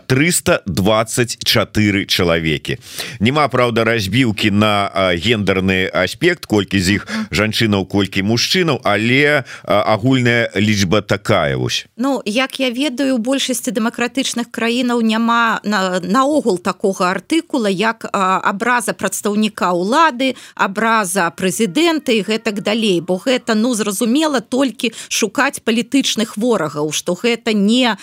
324 0.08 2.06
чалавекі. 2.06 2.78
Няма 3.20 3.48
Праўда 3.50 3.84
разбіўкі 3.84 4.52
на 4.52 4.92
гендерны 5.18 5.90
аспект 5.90 6.46
колькі 6.46 6.80
з 6.80 7.00
іх 7.00 7.08
жанчынаў 7.32 7.86
колькі 7.90 8.24
мужчынаў 8.24 8.82
але 8.84 9.44
агульная 9.64 10.52
лічба 10.56 11.02
такая 11.02 11.58
вось. 11.58 11.86
Ну 11.98 12.22
як 12.26 12.60
я 12.60 12.70
ведаю 12.70 13.18
большасці 13.18 13.72
дэмакратычных 13.72 14.52
краінаў 14.52 15.02
няма 15.02 15.60
наогул 15.64 16.60
на 16.60 16.64
такога 16.64 17.12
артыкула 17.12 17.70
як 17.70 18.06
абраза 18.14 18.94
прадстаўніка 18.94 19.74
ўлады 19.74 20.36
абраза 20.56 21.30
прэзідэнта 21.34 22.14
і 22.14 22.22
гэтак 22.28 22.62
далей. 22.62 23.02
Бо 23.02 23.18
гэта 23.18 23.56
ну 23.56 23.74
зразумела 23.74 24.40
толькі 24.40 24.94
шукаць 25.10 25.60
палітычных 25.60 26.38
ворагаў 26.38 26.92
што 26.92 27.16
гэта 27.16 27.54
не 27.54 27.98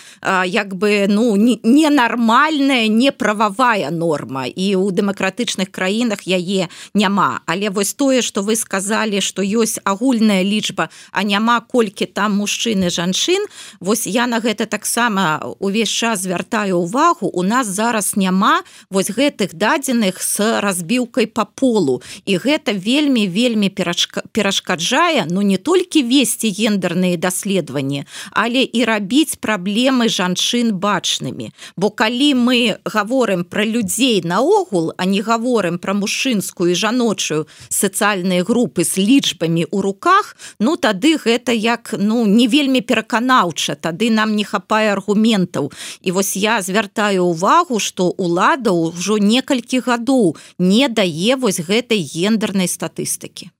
як 0.46 0.74
бы 0.74 1.06
ну 1.08 1.36
ненармальная 1.36 2.88
не 2.88 3.12
прававая 3.12 3.90
норма. 3.90 4.46
І 4.46 4.74
ў 4.74 4.90
дэмакратычных 4.90 5.70
краінах 5.70 6.26
яе 6.26 6.68
няма. 6.94 7.40
Але 7.46 7.70
вось 7.70 7.94
тое 7.94 8.22
что 8.22 8.42
вы 8.42 8.56
сказали 8.56 9.20
что 9.20 9.42
ёсць 9.42 9.78
агульная 9.84 10.42
лічба 10.42 10.88
а 11.12 11.22
не 11.22 11.35
няма 11.36 11.60
колькі 11.60 12.06
там 12.08 12.40
мужчыны 12.40 12.88
жанчын. 12.88 13.44
Вось 13.80 14.06
я 14.08 14.26
на 14.26 14.40
гэта 14.40 14.64
таксама 14.64 15.44
увесь 15.60 15.92
час 15.92 16.24
звяртаю 16.24 16.80
увагу 16.80 17.28
у 17.28 17.42
нас 17.42 17.66
зараз 17.66 18.16
няма 18.16 18.64
вось 18.90 19.10
гэтых 19.10 19.52
дадзеных 19.52 20.22
с 20.22 20.60
разбіўкай 20.60 21.26
по 21.26 21.44
полу. 21.44 22.00
І 22.24 22.40
гэта 22.40 22.72
вельмі 22.72 23.28
вельмі 23.28 23.68
перашкаджае 23.68 25.28
ну 25.28 25.42
не 25.42 25.58
толькі 25.58 26.02
весці 26.08 26.48
гендерныя 26.48 27.20
даследаванні 27.20 28.08
але 28.32 28.64
і 28.64 28.84
рабіць 28.88 29.36
праблемы 29.36 30.08
жанчын 30.08 30.72
бачнымі. 30.72 31.52
Бо 31.76 31.90
калі 31.90 32.32
мы 32.34 32.80
говорим 32.84 33.44
про 33.44 33.64
людзей 33.64 34.22
наогул 34.24 34.92
а 34.96 35.04
не 35.04 35.20
говорим 35.20 35.78
про 35.78 35.92
мужчынскую 35.92 36.72
жаночую 36.74 37.44
сацыяльныя 37.68 38.40
групы 38.40 38.84
з 38.84 39.04
лічбамі 39.04 39.68
у 39.70 39.82
руках 39.82 40.36
ну 40.58 40.76
тады 40.76 41.15
гэта 41.16 41.52
як 41.52 41.94
ну 41.98 42.26
не 42.26 42.46
вельмі 42.48 42.80
пераканаўча. 42.80 43.74
Тады 43.74 44.10
нам 44.10 44.36
не 44.36 44.44
хапае 44.44 44.92
аргументаў. 44.92 45.72
І 46.00 46.12
вось 46.12 46.36
я 46.36 46.62
звяртаю 46.62 47.24
увагу 47.24 47.78
что 47.80 48.14
лада 48.18 48.72
ўжо 48.72 49.18
некалькі 49.18 49.80
гадоў 49.80 50.36
не 50.58 50.88
дае 50.88 51.36
вось 51.36 51.60
гэтай 51.60 52.00
гендернай 52.02 52.68
статыстыкі. 52.68 53.50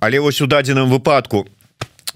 Але 0.00 0.20
вось 0.20 0.40
у 0.40 0.46
дадзеным 0.46 0.90
выпадку 0.90 1.46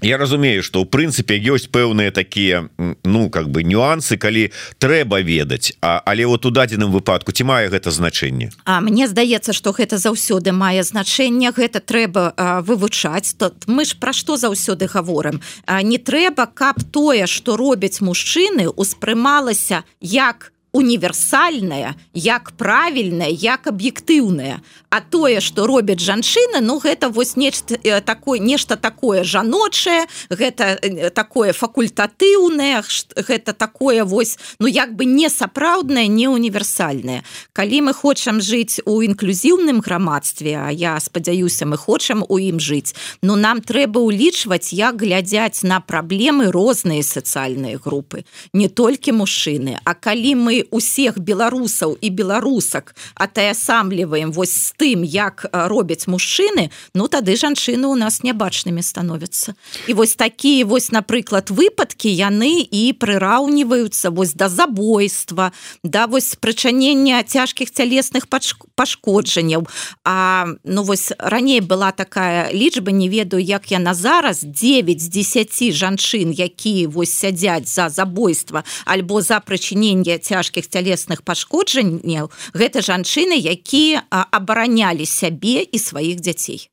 Я 0.03 0.19
разумею 0.19 0.63
что 0.63 0.83
у 0.83 0.87
прынцыпе 0.87 1.37
ёсць 1.37 1.69
пэўныя 1.69 2.11
такія 2.11 2.69
ну 3.05 3.31
как 3.31 3.51
бы 3.51 3.63
нюансы 3.63 4.17
калі 4.17 4.51
трэба 4.79 5.21
ведаць. 5.21 5.77
А 5.83 6.01
але 6.05 6.27
вот 6.27 6.47
у 6.47 6.51
дадзеным 6.51 6.91
выпадку 6.91 7.33
ці 7.33 7.45
мае 7.45 7.69
гэта 7.69 7.91
значэнне? 7.91 8.51
А 8.65 8.81
мне 8.81 9.09
здаецца 9.09 9.53
что 9.53 9.73
гэта 9.73 9.99
заўсёды 9.99 10.53
мае 10.53 10.83
значэнне. 10.83 11.53
Гэта 11.53 11.81
трэба 11.81 12.33
а, 12.37 12.61
вывучаць. 12.63 13.35
Тут 13.37 13.67
мы 13.67 13.85
ж 13.85 13.97
пра 14.01 14.13
што 14.13 14.37
заўсёды 14.37 14.89
гаворым? 14.89 15.41
Не 15.69 15.99
трэба 15.99 16.47
каб 16.47 16.81
тое 16.91 17.27
что 17.27 17.57
робяць 17.57 18.01
мужчыны 18.01 18.69
успрымалася 18.69 19.85
як 20.01 20.53
універсальная 20.73 21.95
як 22.15 22.53
правільная 22.57 23.29
як 23.29 23.67
аб'ектыўная 23.67 24.61
а 24.91 25.01
тое 25.01 25.41
что 25.41 25.67
робяць 25.67 26.01
жанчыны 26.01 26.61
ну 26.63 26.79
гэта 26.79 27.09
вось 27.09 27.37
нешта 27.37 27.75
э, 27.83 28.01
такое 28.01 28.39
нешта 28.39 28.77
такое 28.77 29.25
жаночае 29.25 30.07
гэта 30.31 30.79
э, 30.83 31.11
такое 31.11 31.53
факультатыўнае 31.53 32.83
гэта 33.17 33.53
такое 33.53 34.05
вось 34.05 34.39
ну 34.61 34.67
як 34.67 34.95
бы 34.95 35.05
не 35.05 35.29
сапраўднае 35.29 36.07
не 36.07 36.29
універсальнае. 36.29 37.23
Калі 37.53 37.91
мы 37.91 37.93
хочам 37.93 38.41
жыць 38.41 38.81
у 38.85 39.03
інклюзіўным 39.03 39.81
грамадстве 39.81 40.59
А 40.59 40.71
я 40.71 41.01
спадзяюся 41.01 41.67
мы 41.67 41.77
хочам 41.77 42.25
у 42.29 42.39
ім 42.39 42.61
жыць 42.61 42.95
но 43.23 43.35
нам 43.37 43.61
трэба 43.61 43.99
ўлічваць 43.99 44.73
як 44.73 45.03
глядзяць 45.03 45.63
на 45.63 45.81
праблемы 45.81 46.51
розныя 46.51 47.03
сацыяльныя 47.03 47.79
групы 47.79 48.25
не 48.53 48.69
толькі 48.69 49.13
мужчыны. 49.13 49.79
А 49.85 49.95
калі 49.95 50.35
мы 50.35 50.60
мы 50.61 50.67
усіх 50.71 51.19
беларусаў 51.19 51.97
і 52.01 52.11
беларусак 52.11 52.95
атаясамліваем 53.15 54.33
вось 54.33 54.53
з 54.53 54.73
тым 54.77 55.05
як 55.05 55.47
робяць 55.53 56.07
мужчыны 56.07 56.71
ну 56.95 57.09
тады 57.09 57.37
жанчыны 57.37 57.87
у 57.87 57.97
нас 57.97 58.23
нябачнымі 58.23 58.83
становяцца. 58.83 59.55
І 59.89 59.95
вось 59.95 60.15
такія 60.15 60.65
вось 60.65 60.93
напрыклад 60.93 61.51
выпадкі 61.51 62.13
яны 62.13 62.61
і 62.61 62.93
прыраўніваюцца 62.93 64.11
вось 64.11 64.35
да 64.35 64.49
забойства 64.49 65.53
да 65.83 66.07
вось 66.07 66.37
прычынення 66.37 67.23
цяжкіх 67.25 67.71
цялесных 67.71 68.29
пашкоджанняў. 68.75 69.69
А 70.05 70.47
ну 70.65 70.83
вось 70.83 71.13
раней 71.19 71.61
была 71.61 71.93
такая 71.93 72.53
лічба 72.53 72.93
не 72.93 73.09
ведаю 73.09 73.43
як 73.43 73.71
яна 73.71 73.95
зараз 73.95 74.43
9 74.43 75.01
з 75.01 75.09
10 75.09 75.73
жанчын 75.73 76.33
якія 76.33 76.89
вось 76.89 77.13
сядзяць 77.13 77.69
за 77.69 77.89
забойства 77.89 78.65
альбо 78.85 79.23
за 79.23 79.41
прычыненне 79.41 80.19
цяжкіх 80.19 80.50
цялесных 80.57 81.23
пашкоджанняў 81.23 82.31
гэта 82.55 82.83
жанчыны 82.83 83.37
якія 83.37 84.03
абаранялі 84.11 85.07
сябе 85.07 85.63
і 85.63 85.79
сваіх 85.79 86.25
дзяцей 86.25 86.70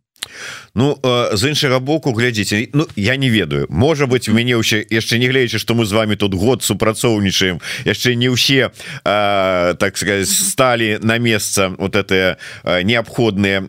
Ну 0.75 0.97
з 1.33 1.49
іншага 1.49 1.79
боку 1.79 2.13
глядзіце 2.13 2.67
Ну 2.73 2.87
я 2.95 3.15
не 3.15 3.29
ведаю. 3.29 3.65
Можа 3.69 4.05
быть 4.05 4.29
у 4.29 4.33
мяне 4.33 4.55
ўсе 4.57 4.85
яшчэ 4.89 5.17
не 5.17 5.27
гледзячы 5.27 5.59
што 5.59 5.73
мы 5.73 5.85
з 5.85 5.91
вами 5.91 6.15
тут 6.15 6.33
год 6.33 6.63
супрацоўнічаем 6.63 7.59
яшчэ 7.85 8.15
не 8.15 8.29
ўсе 8.29 8.69
так 9.03 9.97
сказать 9.97 10.29
сталі 10.29 10.99
на 11.01 11.17
месца 11.17 11.73
вот 11.77 11.95
это 11.95 12.37
неабходныя 12.63 13.65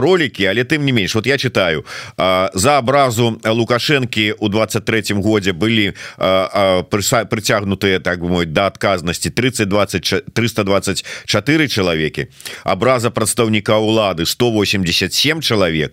ролики 0.00 0.42
але 0.42 0.64
тым 0.64 0.84
не 0.84 0.92
менш 0.92 1.14
вот 1.14 1.26
я 1.26 1.38
читаю 1.38 1.84
за 2.16 2.78
абразу 2.78 3.40
лукашэнкі 3.44 4.34
у 4.38 4.48
23 4.48 5.14
годзе 5.22 5.52
былі 5.52 5.94
прыцягнутыя 6.18 8.00
так 8.00 8.20
бы 8.20 8.28
мой 8.28 8.46
да 8.46 8.66
адказнасці 8.66 9.30
30 9.30 9.68
20 9.68 10.24
324 10.32 11.68
чалавекі. 11.68 12.26
Абраза 12.64 13.10
прадстаўніка 13.10 13.78
ўлады 13.78 14.26
187 14.26 15.40
чалавек 15.40 15.87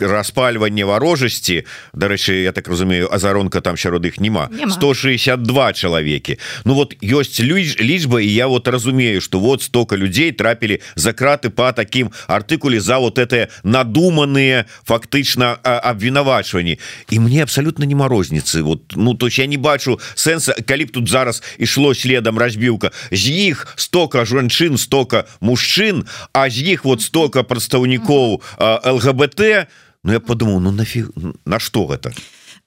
распальванне 0.00 0.84
варожасці 0.84 1.64
дарэчы 1.92 2.42
я 2.42 2.52
так 2.52 2.68
разумею 2.68 3.12
азаронка 3.12 3.60
там 3.60 3.76
сярод 3.76 4.06
іх 4.06 4.20
няма 4.20 4.48
162 4.70 5.72
чалавекі 5.72 6.38
Ну 6.64 6.74
вот 6.74 6.96
ёсць 7.02 7.40
лічба 7.40 8.20
і 8.20 8.28
я 8.28 8.46
вот 8.46 8.68
разумею 8.68 9.20
что 9.20 9.40
вот 9.40 9.62
столько 9.62 9.96
людзей 9.96 10.32
трапілі 10.32 10.80
за 10.94 11.12
краты 11.12 11.50
по 11.50 11.72
таким 11.72 12.10
артыкуле 12.28 12.80
за 12.80 12.98
вот 12.98 13.18
это 13.18 13.48
надуманные 13.64 14.64
фактычна 14.86 15.56
абвінавачванні 15.62 16.78
і 17.10 17.18
мне 17.18 17.42
абсолютно 17.42 17.86
нема 17.86 18.08
розніцы 18.08 18.62
вот 18.62 18.92
ну 18.96 19.14
то 19.14 19.28
я 19.28 19.46
не 19.46 19.56
бачу 19.56 20.00
сэнса 20.14 20.54
калі 20.66 20.84
б 20.84 20.90
тут 20.90 21.08
зараз 21.08 21.42
ішло 21.58 21.94
следам 21.94 22.38
разбіўка 22.38 22.90
з 23.10 23.28
іх 23.28 23.74
стока 23.76 24.24
жанчын 24.24 24.78
стока 24.78 25.24
мужчын 25.40 26.04
а 26.32 26.50
з 26.50 26.62
іх 26.62 26.84
вот 26.84 27.02
стока 27.02 27.42
прадстаўнікоў 27.42 28.42
ЛГБТ 28.86 29.68
Ну 30.04 30.12
я 30.12 30.20
подумал 30.20 30.60
ну 30.60 30.70
нафиг 30.70 31.10
на 31.44 31.58
что 31.58 31.86
гэта 31.86 32.14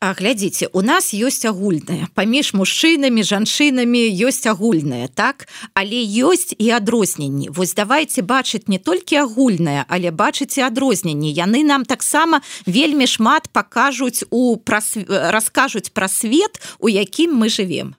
А 0.01 0.13
глядзіце 0.13 0.69
у 0.71 0.79
нас 0.79 1.11
ёсць 1.11 1.43
агульная 1.43 2.07
паміж 2.15 2.53
мужчынамі 2.55 3.19
жанчынамі 3.19 3.99
ёсць 4.27 4.47
агульная 4.47 5.11
так? 5.11 5.47
Але 5.75 5.99
ёсць 6.23 6.55
і 6.55 6.71
адрозненні 6.71 7.51
Вось 7.51 7.75
давайте 7.75 8.23
бачыць 8.23 8.71
не 8.71 8.79
толькі 8.79 9.19
агульная 9.19 9.83
але 9.91 10.11
бачыце 10.11 10.63
адрозненні 10.63 11.35
яны 11.35 11.67
нам 11.67 11.83
таксама 11.83 12.39
вельмі 12.65 13.07
шмат 13.07 13.51
пакажуць 13.51 14.23
у 14.31 14.55
прас... 14.55 14.95
раскажуць 15.07 15.91
пра 15.91 16.07
свет 16.07 16.63
у 16.79 16.87
якім 16.87 17.35
мы 17.35 17.51
живвем 17.51 17.98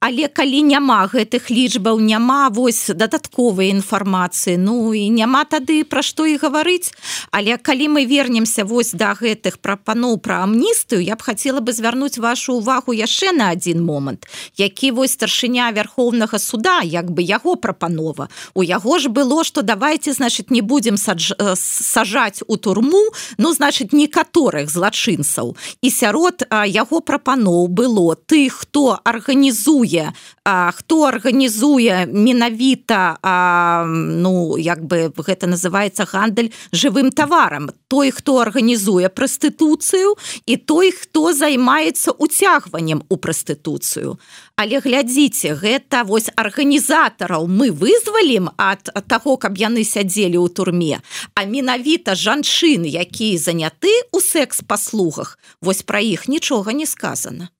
але 0.00 0.28
калі 0.28 0.60
няма 0.68 1.06
гэтых 1.08 1.48
лічбаў 1.48 2.00
няма 2.00 2.48
вось 2.52 2.90
дадатковай 2.92 3.70
інфармацыі 3.72 4.56
Ну 4.58 4.94
і 4.94 5.08
няма 5.10 5.44
тады 5.44 5.84
пра 5.84 6.02
што 6.02 6.26
і 6.26 6.36
гаварыць. 6.36 6.92
Але 7.30 7.56
калі 7.56 7.88
мы 7.96 8.04
вернемся 8.04 8.64
вось 8.64 8.92
да 8.92 9.14
гэтых 9.14 9.58
прапаноў 9.64 10.18
пра 10.18 10.44
амністыю 10.44 11.00
я 11.00 11.16
б 11.16 11.22
хацела 11.22 11.60
бы 11.60 11.72
звярнуць 11.72 12.18
вашу 12.18 12.60
увагу 12.60 12.92
яшчэ 12.92 13.32
на 13.32 13.48
один 13.50 13.84
момант 13.84 14.26
які 14.56 14.90
вось 14.90 15.16
старшыня 15.16 15.70
вярхоўнага 15.72 16.38
суда 16.38 16.80
як 16.82 17.10
бы 17.10 17.22
яго 17.22 17.56
прапанова. 17.56 18.28
У 18.54 18.62
яго 18.62 18.98
ж 18.98 19.08
было 19.08 19.44
что 19.44 19.62
давайте 19.62 20.12
значит 20.12 20.50
не 20.50 20.60
будем 20.60 20.96
садж... 20.96 21.32
сажаць 21.54 22.42
у 22.46 22.56
турму 22.56 23.12
ну 23.38 23.52
значит 23.52 23.92
некаторых 23.92 24.70
злачынцаў. 24.70 25.56
І 25.80 25.90
сярод 25.90 26.44
яго 26.50 27.00
прапаноў 27.00 27.68
было 27.68 28.16
ты 28.16 28.48
хто 28.48 29.00
арганізуе 29.04 29.83
арганізуе 29.84 30.12
а, 30.44 30.70
хто 30.72 31.02
арганізуе 31.02 32.06
менавіта 32.06 33.18
а, 33.22 33.84
ну 33.86 34.58
як 34.58 34.84
бы 34.84 35.12
гэта 35.16 35.46
называется 35.46 36.04
гандаль 36.04 36.50
жывым 36.72 37.10
таварам. 37.10 37.70
Той 37.88 38.10
хто 38.10 38.38
арганізуе 38.38 39.08
прастытуцыю 39.08 40.16
і 40.46 40.56
той 40.56 40.92
хто 40.92 41.32
займаецца 41.32 42.12
уцягваннем 42.12 43.02
у 43.08 43.16
прастытуцыю 43.16 44.18
але 44.56 44.80
глядзіце 44.80 45.54
гэта 45.54 46.04
вось 46.04 46.30
арганізатараў 46.36 47.48
мы 47.48 47.70
вызвалім 47.70 48.50
ад 48.56 48.90
таго 49.08 49.36
каб 49.36 49.58
яны 49.58 49.84
сядзелі 49.84 50.38
ў 50.38 50.48
турме. 50.48 51.00
А 51.34 51.44
менавіта 51.44 52.14
жанчын 52.14 52.84
якія 52.84 53.38
заняты 53.38 53.90
у 54.12 54.20
секс-паслугах 54.20 55.38
вось 55.60 55.82
пра 55.82 56.00
іх 56.00 56.28
нічога 56.28 56.72
не 56.72 56.86
сказано 56.86 57.53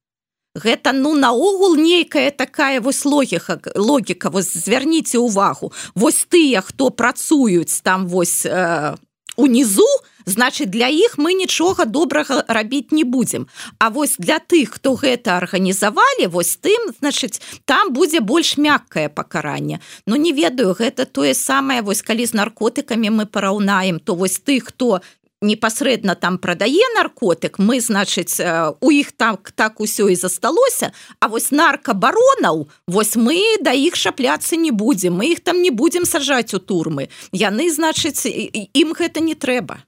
гэта 0.54 0.92
ну 0.92 1.14
наогул 1.14 1.76
нейкая 1.76 2.30
такая 2.30 2.80
вось 2.80 3.04
логіка 3.04 3.60
логіка 3.74 4.30
вось 4.30 4.54
звярніце 4.54 5.18
увагу 5.18 5.72
вось 5.94 6.26
тыя 6.30 6.62
хто 6.62 6.90
працуюць 6.90 7.80
там 7.82 8.08
вось 8.08 8.46
э, 8.46 8.96
унізу 9.36 9.88
значит 10.26 10.70
для 10.70 10.88
іх 10.88 11.18
мы 11.18 11.34
нічога 11.34 11.84
добрага 11.84 12.44
рабіць 12.48 12.92
не 12.92 13.04
будзем. 13.04 13.48
А 13.78 13.90
вось 13.90 14.16
для 14.18 14.38
тых 14.38 14.78
хто 14.78 14.94
гэта 14.94 15.36
арганізавалі 15.36 16.26
вось 16.26 16.56
тым 16.56 16.92
значыць 17.00 17.40
там 17.64 17.92
будзе 17.92 18.20
больш 18.20 18.56
мяккае 18.56 19.08
пакаранне. 19.08 19.80
Но 20.06 20.16
не 20.16 20.32
ведаю 20.32 20.74
гэта 20.74 21.04
тое 21.04 21.34
самае 21.34 21.82
вось 21.82 22.02
калі 22.02 22.26
з 22.26 22.32
наркотыкамі 22.32 23.10
мы 23.10 23.26
параўнаем 23.26 24.00
то 24.00 24.14
вось 24.14 24.38
тых 24.38 24.72
хто 24.72 25.00
непасрэдна 25.44 26.16
там 26.16 26.38
прадае 26.40 26.88
наркотык 26.96 27.60
мы 27.60 27.78
значыць 27.84 28.40
у 28.80 28.88
іх 28.90 29.12
так 29.12 29.52
так 29.52 29.80
усё 29.80 30.08
і 30.08 30.16
засталося 30.16 30.92
А 31.20 31.28
вось 31.28 31.50
наркабаронаў 31.50 32.68
вось 32.86 33.16
мы 33.16 33.38
да 33.60 33.72
іх 33.72 33.96
шапляцца 33.96 34.56
не 34.56 34.70
будзем 34.72 35.20
мы 35.20 35.32
іх 35.32 35.40
там 35.40 35.62
не 35.62 35.70
будзем 35.70 36.04
сажаць 36.04 36.54
у 36.54 36.58
турмы. 36.58 37.08
Яны 37.32 37.70
значыць 37.70 38.26
ім 38.26 38.94
гэта 38.96 39.20
не 39.20 39.34
трэба. 39.34 39.84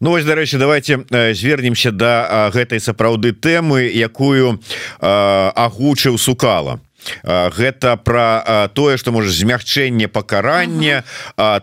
Ну 0.00 0.10
вось 0.10 0.24
дарэчы 0.24 0.58
давайте 0.58 1.04
звернемся 1.34 1.90
до 1.90 1.98
да, 1.98 2.50
гэтай 2.52 2.80
сапраўды 2.80 3.32
тэмы 3.32 3.88
якую 3.88 4.60
агучыў 5.00 6.18
сукала. 6.18 6.80
Гэта 7.22 7.96
про 7.96 8.68
тое 8.74 8.96
что 8.96 9.12
можа 9.12 9.30
змягчэнне 9.30 10.08
пакарання 10.08 11.04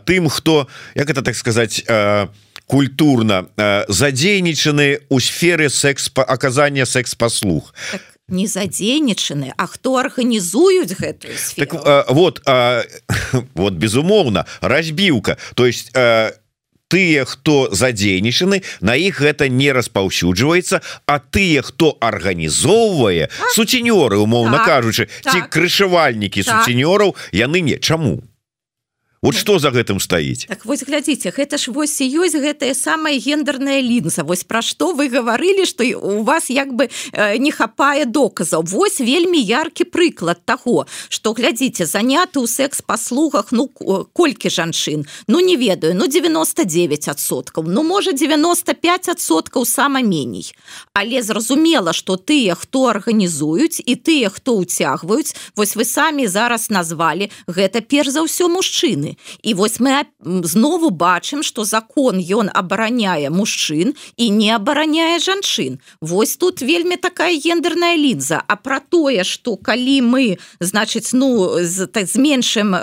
тым 0.05 0.29
хто 0.29 0.67
як 0.95 1.09
это 1.09 1.21
так 1.21 1.35
сказать 1.35 1.83
культурна 2.73 3.45
э, 3.55 3.85
задзейнічаны 3.87 5.05
у 5.09 5.19
сферы 5.19 5.69
секс 5.69 6.09
аказання 6.15 6.85
секс-паслуг 6.85 7.69
так, 7.91 8.01
не 8.27 8.47
задзейнічаны 8.47 9.53
А 9.57 9.67
хто 9.67 10.01
арганізуюць 10.01 10.97
гэту 10.97 11.27
так, 11.55 11.73
э, 11.73 12.03
вот 12.09 12.41
э, 12.47 12.83
вот 13.53 13.73
безумоўна 13.73 14.45
разбіўка 14.61 15.37
то 15.53 15.67
есть 15.67 15.91
э, 15.93 16.33
тыя 16.89 17.25
хто 17.25 17.69
задзейнічаны 17.69 18.63
на 18.81 18.97
іх 18.97 19.21
гэта 19.21 19.53
не 19.53 19.69
распаўсюджваецца 19.69 20.81
а 21.05 21.19
тыя 21.19 21.61
хто 21.61 21.93
арганізоўвае 22.01 23.29
суцінёры 23.53 24.17
умоўна 24.17 24.57
так, 24.57 24.65
кажучы 24.65 25.09
так, 25.21 25.29
ці 25.29 25.39
крышывальнікі 25.53 26.41
так. 26.41 26.65
суцінёраў 26.65 27.13
яны 27.29 27.61
не 27.61 27.77
чаму 27.77 28.23
вот 29.23 29.35
что 29.35 29.57
за 29.57 29.71
гэтым 29.71 30.03
стаіць? 30.03 30.51
Так 30.51 30.65
вось 30.67 30.83
глядзіце 30.83 31.31
гэта 31.31 31.55
ж 31.55 31.71
вось 31.71 31.95
і 32.03 32.07
ёсць 32.11 32.35
гэтая 32.35 32.75
самая 32.75 33.15
гендерная 33.15 33.79
лінза. 33.79 34.27
Вось 34.27 34.43
пра 34.43 34.59
што 34.59 34.91
вы 34.91 35.07
гаварылі 35.07 35.63
што 35.63 35.87
у 35.95 36.27
вас 36.27 36.51
як 36.51 36.75
бы 36.75 36.91
э, 36.91 37.37
не 37.39 37.55
хапае 37.55 38.03
доказаў. 38.03 38.67
Вось 38.67 38.99
вельмі 38.99 39.39
яркі 39.39 39.87
прыклад 39.87 40.43
таго 40.43 40.91
что 41.07 41.31
глядзіце 41.31 41.87
заняты 41.87 42.43
ў 42.43 42.51
секс-паслугах 42.51 43.55
ну 43.55 43.71
колькі 44.11 44.51
жанчын? 44.51 45.07
Ну 45.31 45.39
не 45.39 45.55
ведаю 45.55 45.95
ну 45.95 46.11
99соткаў 46.11 47.63
ну 47.71 47.87
можа 47.87 48.11
95соткаў 48.11 49.63
сама 49.63 50.03
меней. 50.03 50.51
Але 50.91 51.23
зразумела 51.23 51.95
что 51.95 52.19
тыя 52.19 52.59
хто 52.59 52.91
арганізуюць 52.91 53.79
і 53.79 53.95
тыя 53.95 54.27
хто 54.27 54.59
ўцягваюць 54.59 55.31
вось 55.55 55.79
вы 55.79 55.87
самі 55.87 56.27
зараз 56.27 56.67
назвалі 56.67 57.31
гэта 57.47 57.79
перш 57.79 58.19
за 58.19 58.27
ўсё 58.27 58.51
мужчыны 58.51 59.12
і 59.43 59.53
вось 59.53 59.79
мы 59.79 60.05
знову 60.23 60.89
бачым 60.89 61.43
что 61.43 61.63
закон 61.63 62.19
ён 62.19 62.49
абараняе 62.53 63.29
мужчын 63.29 63.93
і 64.17 64.29
не 64.29 64.51
абараняе 64.55 65.19
жанчын. 65.19 65.79
Вось 66.01 66.37
тут 66.37 66.61
вельмі 66.61 66.95
такая 66.97 67.37
гендерная 67.39 67.95
лінза. 67.95 68.43
А 68.47 68.55
про 68.55 68.79
тое 68.79 69.23
что 69.23 69.55
калі 69.57 70.01
мы 70.01 70.37
значыць 70.59 71.13
ну 71.13 71.59
з 71.61 71.87
так 71.87 72.07
зменшым 72.07 72.75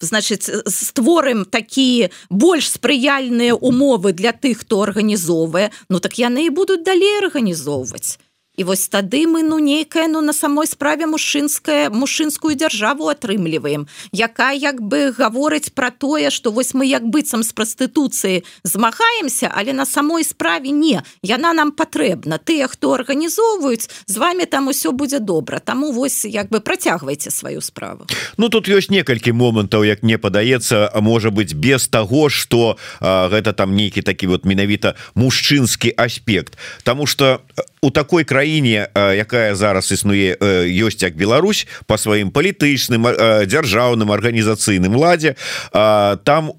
значыць 0.00 0.50
створым 0.66 1.44
такія 1.44 2.10
больш 2.30 2.70
спрыяльныя 2.70 3.54
умовы 3.54 4.12
для 4.12 4.32
тых 4.32 4.64
хто 4.64 4.82
арганізоўвае 4.82 5.70
ну 5.88 6.00
так 6.00 6.18
яны 6.18 6.46
і 6.46 6.54
будуць 6.54 6.84
далей 6.84 7.18
арганізоўваць 7.22 8.18
і 8.58 8.64
вось 8.64 8.88
тады 8.90 9.24
мы 9.30 9.46
ну 9.46 9.58
нейкая 9.58 10.08
ну 10.08 10.20
на 10.20 10.32
самой 10.32 10.66
справе 10.66 11.06
мужчынская 11.06 11.90
мужчынскую 11.90 12.58
дзяржаву 12.58 13.06
атрымліваем. 13.08 13.86
Якая 14.12 14.58
як 14.58 14.82
бы 14.82 15.14
гаворыць 15.14 15.70
про 15.70 15.90
тое 15.90 16.30
что 16.30 16.50
вось 16.50 16.74
мы 16.74 16.84
як 16.90 17.06
быццам 17.06 17.46
з 17.46 17.54
прастытуцыі 17.54 18.42
змагаемся 18.66 19.46
але 19.54 19.72
на 19.72 19.86
самой 19.86 20.24
справе 20.24 20.70
не. 20.70 21.02
Яна 21.22 21.54
нам 21.54 21.70
патрэбна. 21.70 22.42
Тыя 22.42 22.66
хто 22.66 22.98
арганізоўваюць 22.98 23.86
з 24.06 24.16
вами 24.18 24.44
там 24.44 24.68
усё 24.68 24.90
будзе 24.90 25.22
добра. 25.22 25.62
Таму 25.62 25.92
вось 25.92 26.24
як 26.24 26.50
бы 26.50 26.58
працягвайце 26.60 27.30
сваю 27.30 27.62
справу. 27.62 28.10
Ну 28.36 28.48
тут 28.48 28.66
ёсць 28.66 28.90
некалькі 28.90 29.32
момантаў 29.32 29.86
як 29.86 30.02
мне 30.02 30.18
падаецца. 30.18 30.90
Можа 30.98 31.30
быть 31.30 31.54
без 31.54 31.86
таго 31.86 32.28
что 32.28 32.76
гэта 32.98 33.54
там 33.54 33.78
нейкі 33.78 34.02
такі 34.02 34.26
вот 34.26 34.44
менавіта 34.44 34.98
мужчынскі 35.14 35.94
аспект. 35.94 36.58
Таму 36.82 37.06
что 37.06 37.46
у 37.80 37.90
такой 37.90 38.24
краіне 38.24 38.88
якая 38.94 39.54
зараз 39.54 39.92
існуе 39.92 40.36
ёсць 40.66 41.02
як 41.02 41.16
Беларусь 41.16 41.66
по 41.86 41.98
сваім 41.98 42.30
палітычным 42.30 43.08
дзяржаўным 43.46 44.12
арганізацыйным 44.12 44.94
ладзе 44.96 45.36
там 45.72 46.52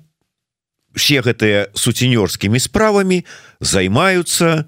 все 0.96 1.22
гэтыя 1.22 1.70
суцінёрскімі 1.74 2.60
справамі 2.60 3.24
займаюцца 3.62 4.66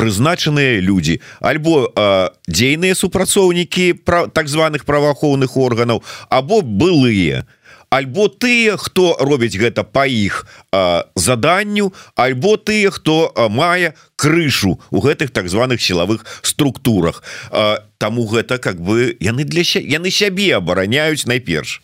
прызначаныя 0.00 0.80
людзі. 0.80 1.20
Альбо 1.44 1.92
дзейныя 2.48 2.96
супрацоўнікі 2.96 4.00
пра 4.00 4.26
так 4.32 4.48
званых 4.48 4.88
праваахоўных 4.88 5.56
органаў 5.60 6.02
або 6.32 6.62
былыя. 6.64 7.44
то 7.44 7.59
альбо 7.90 8.28
тыя 8.28 8.76
хто 8.78 9.16
робіць 9.18 9.58
гэта 9.58 9.82
па 9.82 10.06
іх 10.06 10.46
заданню 11.18 11.90
альбо 12.14 12.56
тыя 12.56 12.90
хто 12.94 13.34
мае 13.50 13.94
крышу 14.16 14.78
у 14.90 15.00
гэтых 15.02 15.30
так 15.34 15.48
званых 15.50 15.82
сілавых 15.82 16.24
структурах. 16.42 17.22
Таму 17.98 18.26
гэта 18.30 18.58
как 18.58 18.80
бы 18.80 19.16
яны 19.20 19.44
для 19.44 19.66
яны 19.66 20.10
сябе 20.10 20.56
абараняюць 20.56 21.26
найперш 21.26 21.82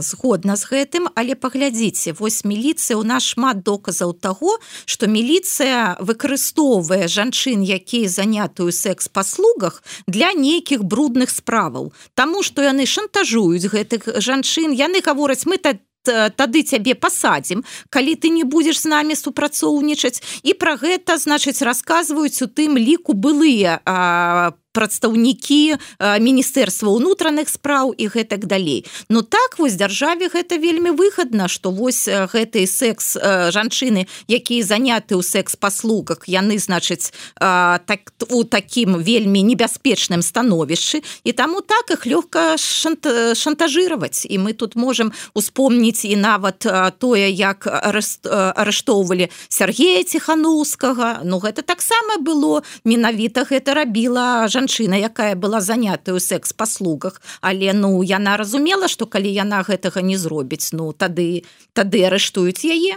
згодна 0.00 0.56
з 0.56 0.64
гэтым 0.68 1.08
але 1.14 1.34
паглядзіце 1.34 2.12
вось 2.18 2.44
міліцыя 2.44 2.96
у 3.00 3.02
нас 3.02 3.24
шмат 3.24 3.62
доказаў 3.64 4.12
таго 4.12 4.58
што 4.84 5.08
міліцыя 5.08 5.96
выкарыстоўвае 6.00 7.08
жанчын 7.08 7.64
якія 7.64 8.08
занятую 8.08 8.72
секс-паслугах 8.72 9.82
для 10.06 10.32
нейкіх 10.32 10.84
брудных 10.84 11.30
справаў. 11.30 11.92
Таму 12.14 12.42
што 12.42 12.62
яны 12.62 12.84
шантажуюць 12.84 13.72
гэтых 13.72 14.20
жанчын 14.20 14.76
яны 14.76 15.00
гавораць 15.00 15.48
мы 15.48 15.56
так 15.56 15.80
тады 16.04 16.60
цябе 16.62 16.92
пасадзім 16.94 17.64
калі 17.88 18.14
ты 18.20 18.28
не 18.28 18.44
будзеш 18.44 18.84
з 18.84 18.92
намі 18.92 19.16
супрацоўнічаць 19.16 20.20
і 20.44 20.52
пра 20.52 20.76
гэта 20.76 21.16
значыць 21.16 21.64
расказваюць 21.64 22.44
у 22.44 22.48
тым 22.52 22.76
ліку 22.76 23.16
былыя 23.16 23.80
по 23.84 24.63
прадстаўнікі 24.74 25.78
міністэрства 26.02 26.90
ўнутраных 26.90 27.48
спраў 27.48 27.94
і 27.94 28.10
гэтак 28.10 28.50
далей. 28.50 28.84
Ну 29.08 29.22
так 29.22 29.56
вось 29.58 29.78
дзяржаве 29.78 30.28
гэта 30.28 30.58
вельмі 30.58 30.90
выгадна 30.90 31.46
што 31.48 31.70
вось 31.70 32.10
гэты 32.10 32.66
секс 32.66 33.14
жанчыны 33.54 34.10
якія 34.26 34.66
заняты 34.66 35.14
ў 35.14 35.22
секс-паслугах 35.22 36.26
яны 36.26 36.58
значыць 36.58 37.14
так 37.38 38.00
у 38.30 38.42
такім 38.44 38.98
вельмі 38.98 39.46
небяспечным 39.46 40.20
становішчы 40.20 41.02
і 41.24 41.30
таму 41.32 41.62
так 41.62 41.90
их 41.94 42.06
лёгка 42.06 42.58
шанта, 42.58 43.34
шантажировать 43.34 44.26
і 44.26 44.38
мы 44.38 44.52
тут 44.52 44.76
можем 44.76 45.12
успомніць 45.34 46.04
і 46.04 46.16
нават 46.16 46.66
тое 46.98 47.30
як 47.30 47.66
арыштоўвалі 47.70 49.30
Сергея 49.48 50.02
ціханаўскага 50.02 51.22
Ну 51.24 51.38
гэта 51.38 51.62
таксама 51.62 52.18
было 52.18 52.62
менавіта 52.84 53.44
гэта 53.44 53.74
рабіла 53.74 54.48
жан 54.48 54.63
жанчына 54.64 54.96
якая 54.96 55.36
была 55.36 55.60
занятая 55.60 56.16
ў 56.16 56.20
секс-паслугах. 56.20 57.20
Але 57.40 57.72
ну 57.72 58.02
яна 58.02 58.36
разумела 58.36 58.88
что 58.88 59.06
калі 59.06 59.28
яна 59.28 59.62
гэтага 59.62 60.00
не 60.00 60.16
зробіць 60.16 60.72
ну 60.72 60.92
тады 60.92 61.44
тады 61.72 62.04
арыштуюць 62.08 62.64
яе? 62.64 62.96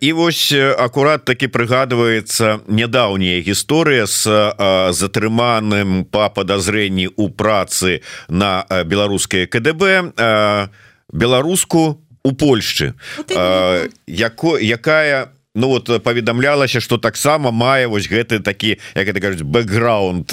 І 0.00 0.12
вось 0.12 0.50
акурат 0.50 1.24
таки 1.24 1.46
прыгадваецца 1.46 2.66
нядаўняя 2.66 3.38
гісторыя 3.46 4.10
с 4.10 4.26
затрыманым 4.90 6.02
па 6.10 6.28
подазрэнні 6.34 7.14
у 7.14 7.30
працы 7.30 8.02
на 8.26 8.66
беларускае 8.66 9.46
КДБ 9.46 10.10
беларуску 11.14 12.02
у 12.22 12.32
Польшчы. 12.34 12.98
Яко 14.06 14.58
якая 14.58 15.30
у 15.30 15.39
Ну 15.54 15.68
вот 15.68 16.02
паведамлялася 16.02 16.80
что 16.80 16.96
таксама 16.96 17.50
мае 17.50 17.86
вось 17.90 18.06
гэты 18.06 18.38
такі 18.38 18.78
як 18.94 19.08
это 19.08 19.20
кажуць 19.20 19.42
бэкграунд 19.42 20.30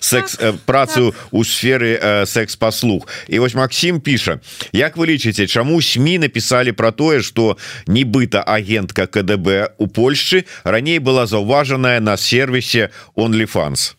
секс 0.00 0.36
так, 0.36 0.60
працу 0.66 1.12
так. 1.12 1.32
у 1.32 1.44
сферы 1.44 1.96
секс-паслуг 2.26 3.08
і 3.28 3.38
вось 3.38 3.54
Макссім 3.54 4.00
піша 4.00 4.40
Як 4.72 4.96
вы 4.96 5.06
лічыце 5.06 5.46
чаму 5.46 5.80
сМ 5.80 6.20
написали 6.20 6.72
про 6.72 6.92
тое 6.92 7.22
что 7.22 7.56
нібыта 7.86 8.42
агентка 8.44 9.06
КДБ 9.06 9.72
у 9.78 9.88
Польшчы 9.88 10.44
раней 10.64 10.98
была 10.98 11.26
заўважаная 11.26 12.00
на 12.00 12.16
сервисе 12.16 12.90
onlyfans 13.16 13.97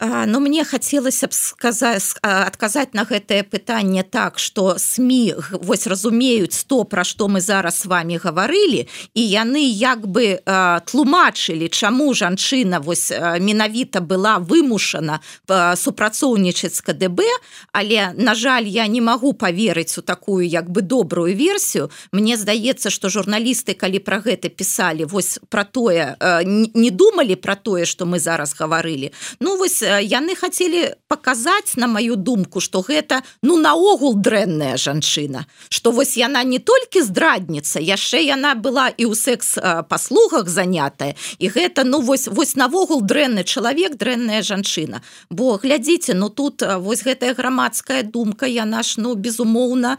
Ну 0.00 0.40
мне 0.40 0.64
хацелася 0.64 1.26
б 1.26 1.32
сказаць 1.32 2.18
адказаць 2.22 2.94
на 2.98 3.04
гэтае 3.06 3.44
пытанне 3.46 4.02
так 4.02 4.38
что 4.42 4.74
сМ 4.78 5.38
вось 5.62 5.86
разумеюць 5.86 6.66
то 6.66 6.82
пра 6.82 7.04
што 7.04 7.28
мы 7.28 7.40
зараз 7.40 7.78
с 7.78 7.86
вами 7.86 8.18
гаварылі 8.18 8.88
і 9.14 9.22
яны 9.22 9.62
як 9.62 10.06
бы 10.10 10.42
тлумачылі 10.90 11.68
чаму 11.68 12.10
жанчына 12.10 12.82
вось 12.82 13.12
менавіта 13.38 14.00
была 14.00 14.42
вымушана 14.42 15.20
супрацоўнічаць 15.46 16.82
КДБ 16.82 17.22
але 17.70 18.10
на 18.18 18.34
жаль 18.34 18.66
я 18.66 18.86
не 18.90 19.00
магу 19.00 19.32
поверыць 19.32 19.94
у 19.98 20.02
такую 20.02 20.42
як 20.48 20.70
бы 20.70 20.82
добрую 20.82 21.36
версію. 21.36 21.90
Мне 22.10 22.36
здаецца 22.36 22.90
что 22.90 23.08
журналісты 23.08 23.74
калі 23.78 24.02
про 24.02 24.18
гэта 24.18 24.48
писали 24.48 25.04
вось 25.04 25.38
про 25.48 25.62
тое 25.64 26.16
не 26.42 26.90
думалі 26.90 27.36
про 27.36 27.54
тое 27.54 27.86
что 27.86 28.06
мы 28.06 28.18
зараз 28.18 28.58
гаварылі. 28.58 29.12
Ну 29.38 29.56
вось 29.56 29.83
яны 30.00 30.34
хацелі 30.34 30.96
паказаць 31.08 31.76
на 31.76 31.86
маю 31.86 32.16
думку 32.16 32.60
что 32.60 32.80
гэта 32.80 33.22
ну 33.42 33.56
наогул 33.60 34.14
дрэнная 34.14 34.76
жанчына. 34.76 35.46
Что 35.68 35.92
вось 35.92 36.16
яна 36.16 36.42
не 36.44 36.58
толькі 36.58 37.02
здрадніца 37.02 37.80
яшчэ 37.80 38.24
яна 38.24 38.54
была 38.54 38.88
і 38.88 39.04
ў 39.06 39.14
секс 39.14 39.58
паслугах 39.88 40.48
занятая. 40.48 41.14
І 41.38 41.48
гэта 41.48 41.84
ну 41.84 42.00
вось 42.00 42.28
вось 42.28 42.56
навогул 42.56 43.02
дрэнны 43.02 43.44
чалавек 43.44 43.96
дрэнная 43.96 44.42
жанчына. 44.42 45.02
Бо 45.30 45.60
глядзіце 45.60 46.14
ну 46.14 46.28
тут 46.28 46.62
вось 46.62 47.04
гэтая 47.04 47.34
грамадская 47.34 48.02
думка 48.02 48.46
яна 48.46 48.82
ж 48.82 48.98
ну 48.98 49.14
безумоўна 49.14 49.98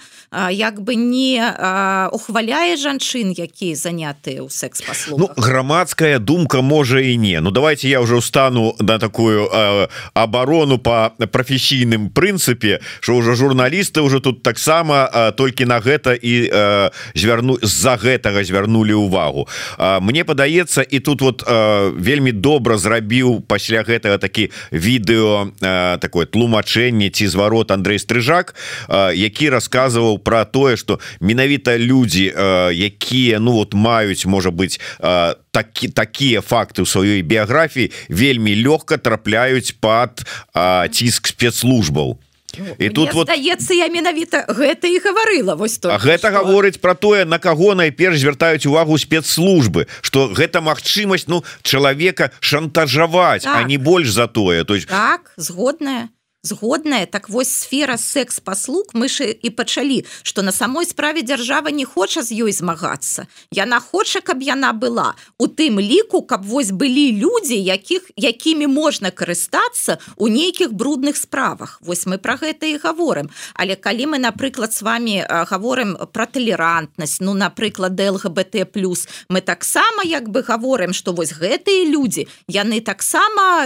як 0.52 0.82
бы 0.82 0.96
не 0.96 1.40
ухваляе 2.12 2.76
жанчын 2.76 3.32
якія 3.32 3.76
занятыя 3.76 4.42
ў 4.42 4.50
секс 4.50 4.82
паслуг 4.82 5.20
ну, 5.20 5.30
грамадская 5.38 6.20
думка 6.20 6.62
можа 6.62 7.00
і 7.00 7.18
не. 7.18 7.42
Ну 7.42 7.52
давайте 7.52 7.90
я 7.90 8.02
уже 8.02 8.16
устану 8.16 8.76
на 8.80 9.00
такую 9.00 9.50
а, 9.52 9.75
оборону 10.14 10.78
по 10.78 11.14
професійным 11.32 12.10
прынцыпе 12.10 12.80
что 13.00 13.16
уже 13.16 13.36
журналісты 13.36 14.02
уже 14.02 14.20
тут 14.20 14.44
таксама 14.44 15.34
толькі 15.38 15.66
на 15.66 15.80
гэта 15.80 16.16
і 16.16 16.50
звярну 17.16 17.58
з-за 17.62 17.96
гэтага 17.96 18.44
звярнули 18.44 18.94
увагу. 18.94 19.48
Мне 20.02 20.24
падаецца 20.24 20.82
і 20.82 21.00
тут 21.00 21.22
вот 21.22 21.44
вельмі 21.98 22.32
добра 22.32 22.78
зрабіў 22.78 23.42
пасля 23.48 23.84
гэтага 23.84 24.18
такі 24.18 24.52
відэо 24.72 25.52
такое 26.00 26.26
тлумачэнне 26.26 27.10
ці 27.10 27.28
зварот 27.28 27.72
Андрей 27.72 28.00
стрыжак 28.00 28.56
які 29.14 29.50
рассказываў 29.50 30.20
про 30.20 30.46
тое 30.46 30.78
что 30.78 31.00
менавіта 31.20 31.78
люди 31.78 32.34
якія 32.74 33.40
ну 33.40 33.52
вот 33.52 33.74
маюць 33.74 34.26
можа 34.26 34.52
быть 34.52 34.80
такі 35.56 35.88
такія 35.88 36.44
факты 36.44 36.84
ў 36.84 36.88
сваёй 36.90 37.24
біяграфіі 37.24 37.92
вельмі 38.12 38.52
лёгка 38.60 39.00
трапляюць 39.00 39.72
под 39.80 40.28
ціск 40.92 41.32
спецслужбаў. 41.32 42.20
І 42.80 42.90
тут 42.90 43.14
вот 43.14 43.28
даецца 43.28 43.76
я 43.76 43.88
менавіта 43.92 44.46
гэта 44.48 44.88
і 44.88 45.00
гаварыла 45.04 45.56
вось 45.60 45.78
то 45.80 45.92
гэта 46.00 46.32
что... 46.32 46.36
гаворыць 46.40 46.80
про 46.80 46.96
тое 46.96 47.26
на 47.26 47.40
каго 47.40 47.76
найперш 47.76 48.20
звяртаюць 48.20 48.66
увагу 48.66 48.96
спецслужбы 48.96 49.88
что 50.02 50.32
гэта 50.32 50.64
магчымасць 50.64 51.28
ну 51.28 51.44
чалавека 51.64 52.32
шантажаваць 52.40 53.44
так. 53.44 53.60
а 53.60 53.64
не 53.64 53.78
больш 53.78 54.12
за 54.12 54.28
тое. 54.28 54.64
То 54.64 54.76
есть 54.76 54.88
так 54.88 55.32
згодная 55.36 56.15
згодная 56.46 57.06
так 57.06 57.30
вось 57.30 57.50
сфера 57.52 57.98
секс 57.98 58.40
паслуг 58.40 58.94
мы 58.94 59.10
ж 59.10 59.26
і 59.32 59.50
пачалі 59.50 60.06
что 60.24 60.42
на 60.42 60.52
самой 60.52 60.86
справе 60.86 61.22
дзяржава 61.22 61.72
не 61.72 61.86
хоча 61.86 62.22
з 62.22 62.32
ёй 62.32 62.52
змагацца. 62.52 63.28
Яна 63.52 63.80
хоча 63.80 64.22
каб 64.22 64.42
яна 64.42 64.74
была 64.74 65.16
у 65.38 65.48
тым 65.48 65.80
ліку 65.80 66.22
каб 66.22 66.46
вось 66.46 66.72
былі 66.72 67.18
людзі 67.18 67.58
якіх 67.58 68.12
якімі 68.16 68.68
можна 68.68 69.10
карыстацца 69.12 69.98
у 70.16 70.28
нейкіх 70.28 70.74
брудных 70.74 71.18
справах. 71.18 71.82
Вось 71.82 72.06
мы 72.06 72.18
про 72.18 72.38
гэта 72.38 72.66
і 72.66 72.78
гаворым. 72.78 73.30
Але 73.54 73.76
калі 73.76 74.16
мы 74.16 74.18
напрыклад 74.18 74.74
с 74.74 74.82
вами 74.82 75.26
гаворым 75.50 75.98
про 76.14 76.26
толерантнасць 76.26 77.20
ну 77.22 77.34
напрыклад 77.34 78.00
лгбт 78.00 78.72
плюс 78.72 79.08
мы 79.30 79.42
таксама 79.42 80.04
як 80.04 80.30
бы 80.30 80.42
гаворым 80.42 80.94
что 80.94 81.14
вось 81.14 81.34
гэтыя 81.34 81.90
людзі 81.90 82.28
яны 82.48 82.82
таксама 82.82 83.66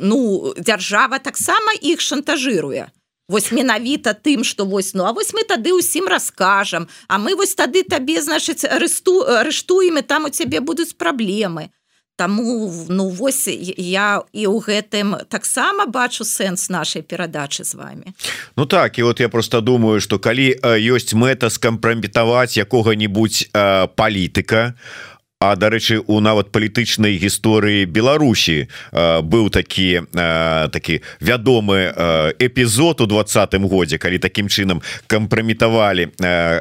ну 0.00 0.54
дзяржава 0.58 1.18
таксама 1.18 1.76
іх 1.80 2.00
шантажируе 2.00 2.88
вось 3.32 3.52
менавіта 3.52 4.12
тым 4.14 4.44
что 4.44 4.64
вось 4.64 4.94
ну 4.94 5.04
а 5.04 5.12
вось 5.12 5.32
мы 5.32 5.44
тады 5.48 5.72
ўсім 5.72 6.08
раскажам 6.08 6.88
а 7.08 7.18
мы 7.18 7.36
вось 7.36 7.54
тады 7.54 7.82
табе 7.82 8.20
значыць 8.20 8.68
арысту 8.68 9.24
арыштуем 9.24 9.98
і 9.98 10.02
там 10.02 10.24
у 10.24 10.30
цябе 10.30 10.60
будуць 10.60 10.92
праблемы. 10.92 11.72
Таму 12.16 12.70
ну 12.92 13.08
вось 13.08 13.48
я 13.48 14.20
і 14.36 14.44
ў 14.44 14.58
гэтым 14.60 15.24
таксама 15.32 15.88
бачу 15.88 16.28
сэнс 16.28 16.68
нашай 16.68 17.02
перадачы 17.02 17.64
з 17.64 17.74
вами 17.74 18.12
Ну 18.56 18.66
так 18.66 18.98
і 18.98 19.02
вот 19.02 19.20
я 19.20 19.28
просто 19.28 19.60
думаю 19.60 20.00
что 20.00 20.18
калі 20.18 20.52
ёсць 20.62 21.16
мэта 21.16 21.48
скампраметаваць 21.48 22.60
якога-нибудь 22.60 23.48
палітыка 23.96 24.76
то 24.76 25.11
А 25.42 25.56
дарэчы 25.58 25.98
у 26.06 26.20
нават 26.22 26.54
палітычнай 26.54 27.18
гісторыі 27.18 27.90
Беларусі 27.90 28.70
быў 29.26 29.50
такі 29.50 30.06
такі 30.14 31.02
вядомы 31.18 31.90
эпізод 32.38 33.02
у 33.02 33.10
двадцатым 33.10 33.66
годзе 33.66 33.98
калі 33.98 34.22
такім 34.22 34.46
чынам 34.46 34.86
кампраметавалі 35.10 36.14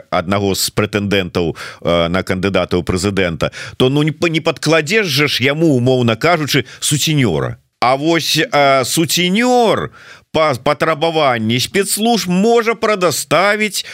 аднаго 0.09 0.57
з 0.57 0.73
прэтэндэнтаў 0.73 1.53
на 1.85 2.25
кандыдата 2.25 2.73
ў 2.73 2.81
прэзідэнта 2.81 3.53
то 3.77 3.93
ну 3.93 4.01
не 4.01 4.17
не 4.33 4.41
падкладзеш 4.41 5.05
жа 5.05 5.29
ж 5.29 5.45
яму 5.45 5.77
умоўна 5.77 6.17
кажучы 6.17 6.65
суцінёра 6.81 7.61
А 7.81 7.95
вось 7.95 8.37
суцінёр 8.85 9.89
по 10.31 10.55
патрабаванні 10.63 11.59
спецслужб 11.59 12.29
можа 12.29 12.75
прадаставіць 12.75 13.85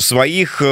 сваіх 0.00 0.62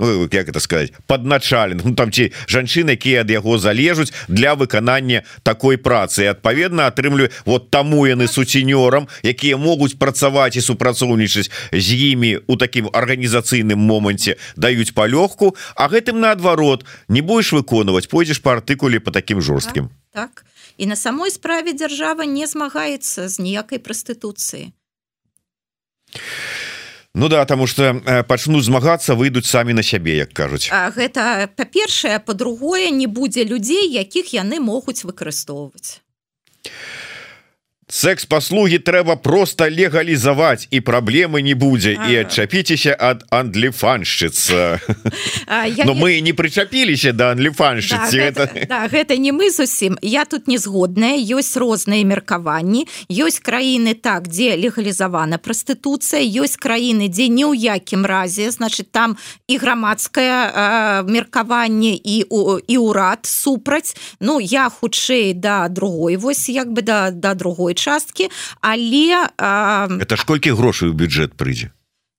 ну, 0.00 0.28
як 0.32 0.48
это 0.48 0.60
сказать 0.60 0.92
подначален 1.06 1.80
ну, 1.84 1.94
там 1.94 2.12
ці 2.12 2.32
жанчыны 2.48 2.96
якія 2.96 3.20
ад 3.20 3.30
яго 3.30 3.58
залежуць 3.58 4.12
для 4.28 4.54
выканання 4.54 5.22
такой 5.42 5.76
працы. 5.76 6.24
Адпаведна 6.32 6.88
атрымлю 6.88 7.28
вот 7.44 7.70
таму 7.70 8.08
яны 8.08 8.24
суцінёрам 8.24 9.08
якія 9.22 9.56
могуць 9.60 10.00
працаваць 10.00 10.56
і 10.56 10.64
супрацоўнічаць 10.64 11.52
з 11.72 11.88
імі 12.16 12.40
у 12.48 12.56
такім 12.56 12.88
арганізацыйным 12.88 13.76
моманце 13.76 14.40
даюць 14.56 14.96
палёгку 14.96 15.56
а 15.76 15.92
гэтым 15.92 16.24
наадварот 16.24 16.88
не 17.08 17.20
будешь 17.20 17.52
выконваць 17.52 18.08
пойдзеш 18.08 18.40
по 18.40 18.56
артыкуле 18.56 19.00
по 19.00 19.10
таким 19.10 19.42
жорсткім 19.44 19.92
так, 20.12 20.40
так 20.40 20.47
і 20.78 20.86
на 20.86 20.96
самой 20.96 21.30
справе 21.30 21.74
дзяржава 21.74 22.24
не 22.24 22.46
змагаецца 22.46 23.28
з 23.28 23.38
ніякай 23.42 23.78
прастытуцыі 23.78 24.72
Ну 27.14 27.28
да 27.28 27.44
тому 27.44 27.66
что 27.66 27.98
пачнуць 28.28 28.64
змагацца 28.64 29.14
выйдуць 29.18 29.50
самі 29.50 29.74
на 29.74 29.82
сябе 29.82 30.16
як 30.22 30.32
кажуць. 30.32 30.70
А 30.70 30.90
гэта 30.94 31.50
па-першае 31.56 32.22
по-другое 32.22 32.90
не 32.94 33.10
будзе 33.10 33.44
людзей 33.44 33.90
якіх 33.90 34.30
яны 34.38 34.60
могуць 34.62 35.02
выкарыстоўваць 35.02 35.98
секс-паслуги 37.88 38.78
трэба 38.78 39.16
просто 39.16 39.68
легалізаваць 39.68 40.68
і 40.70 40.80
праблемы 40.80 41.42
не 41.42 41.54
будзе. 41.54 41.96
І 41.96 42.20
адчапіцеся 42.24 42.96
ад 42.98 43.24
андліфаншчыца 43.30 44.80
но 45.84 45.94
мы 45.94 46.20
не 46.20 46.32
прычапіліся 46.32 47.12
да 47.12 47.32
анліфаншчыцы 47.32 48.12
да, 48.12 48.24
гэта... 48.24 48.42
Да, 48.68 48.80
гэта 48.88 49.16
не 49.16 49.32
мы 49.32 49.50
зусім. 49.50 49.98
Я 50.02 50.24
тут 50.24 50.48
не 50.48 50.58
згодная 50.58 51.16
ёсць 51.16 51.56
розныя 51.56 52.04
меркаванні. 52.04 52.86
Ёсць 53.08 53.40
краіны 53.40 53.94
так 53.94 54.28
дзе 54.28 54.56
легалізавана 54.56 55.38
прастытуцыя 55.38 56.20
ёсць 56.20 56.60
краіны 56.60 57.08
дзе 57.08 57.28
ні 57.32 57.48
ў 57.48 57.56
якім 57.56 58.04
разе 58.04 58.50
значит 58.50 58.92
там 58.92 59.16
і 59.48 59.56
грамадскае 59.56 61.08
меркаванне 61.08 61.96
і 61.96 62.28
у 62.28 62.58
і 62.60 62.76
ўрад 62.78 63.24
супраць. 63.24 63.96
Ну 64.20 64.40
я 64.40 64.68
хутчэй 64.68 65.32
да 65.32 65.68
другой 65.68 66.16
вось 66.16 66.48
як 66.48 66.68
бы 66.72 66.82
да 66.82 67.10
да 67.10 67.34
другой 67.34 67.77
часткі 67.78 68.28
але 68.60 69.30
а... 69.38 69.86
это 70.02 70.18
ж 70.18 70.26
колькі 70.26 70.58
грошай 70.58 70.90
у 70.90 70.94
бюджэт 70.98 71.38
прыйдзе 71.38 71.70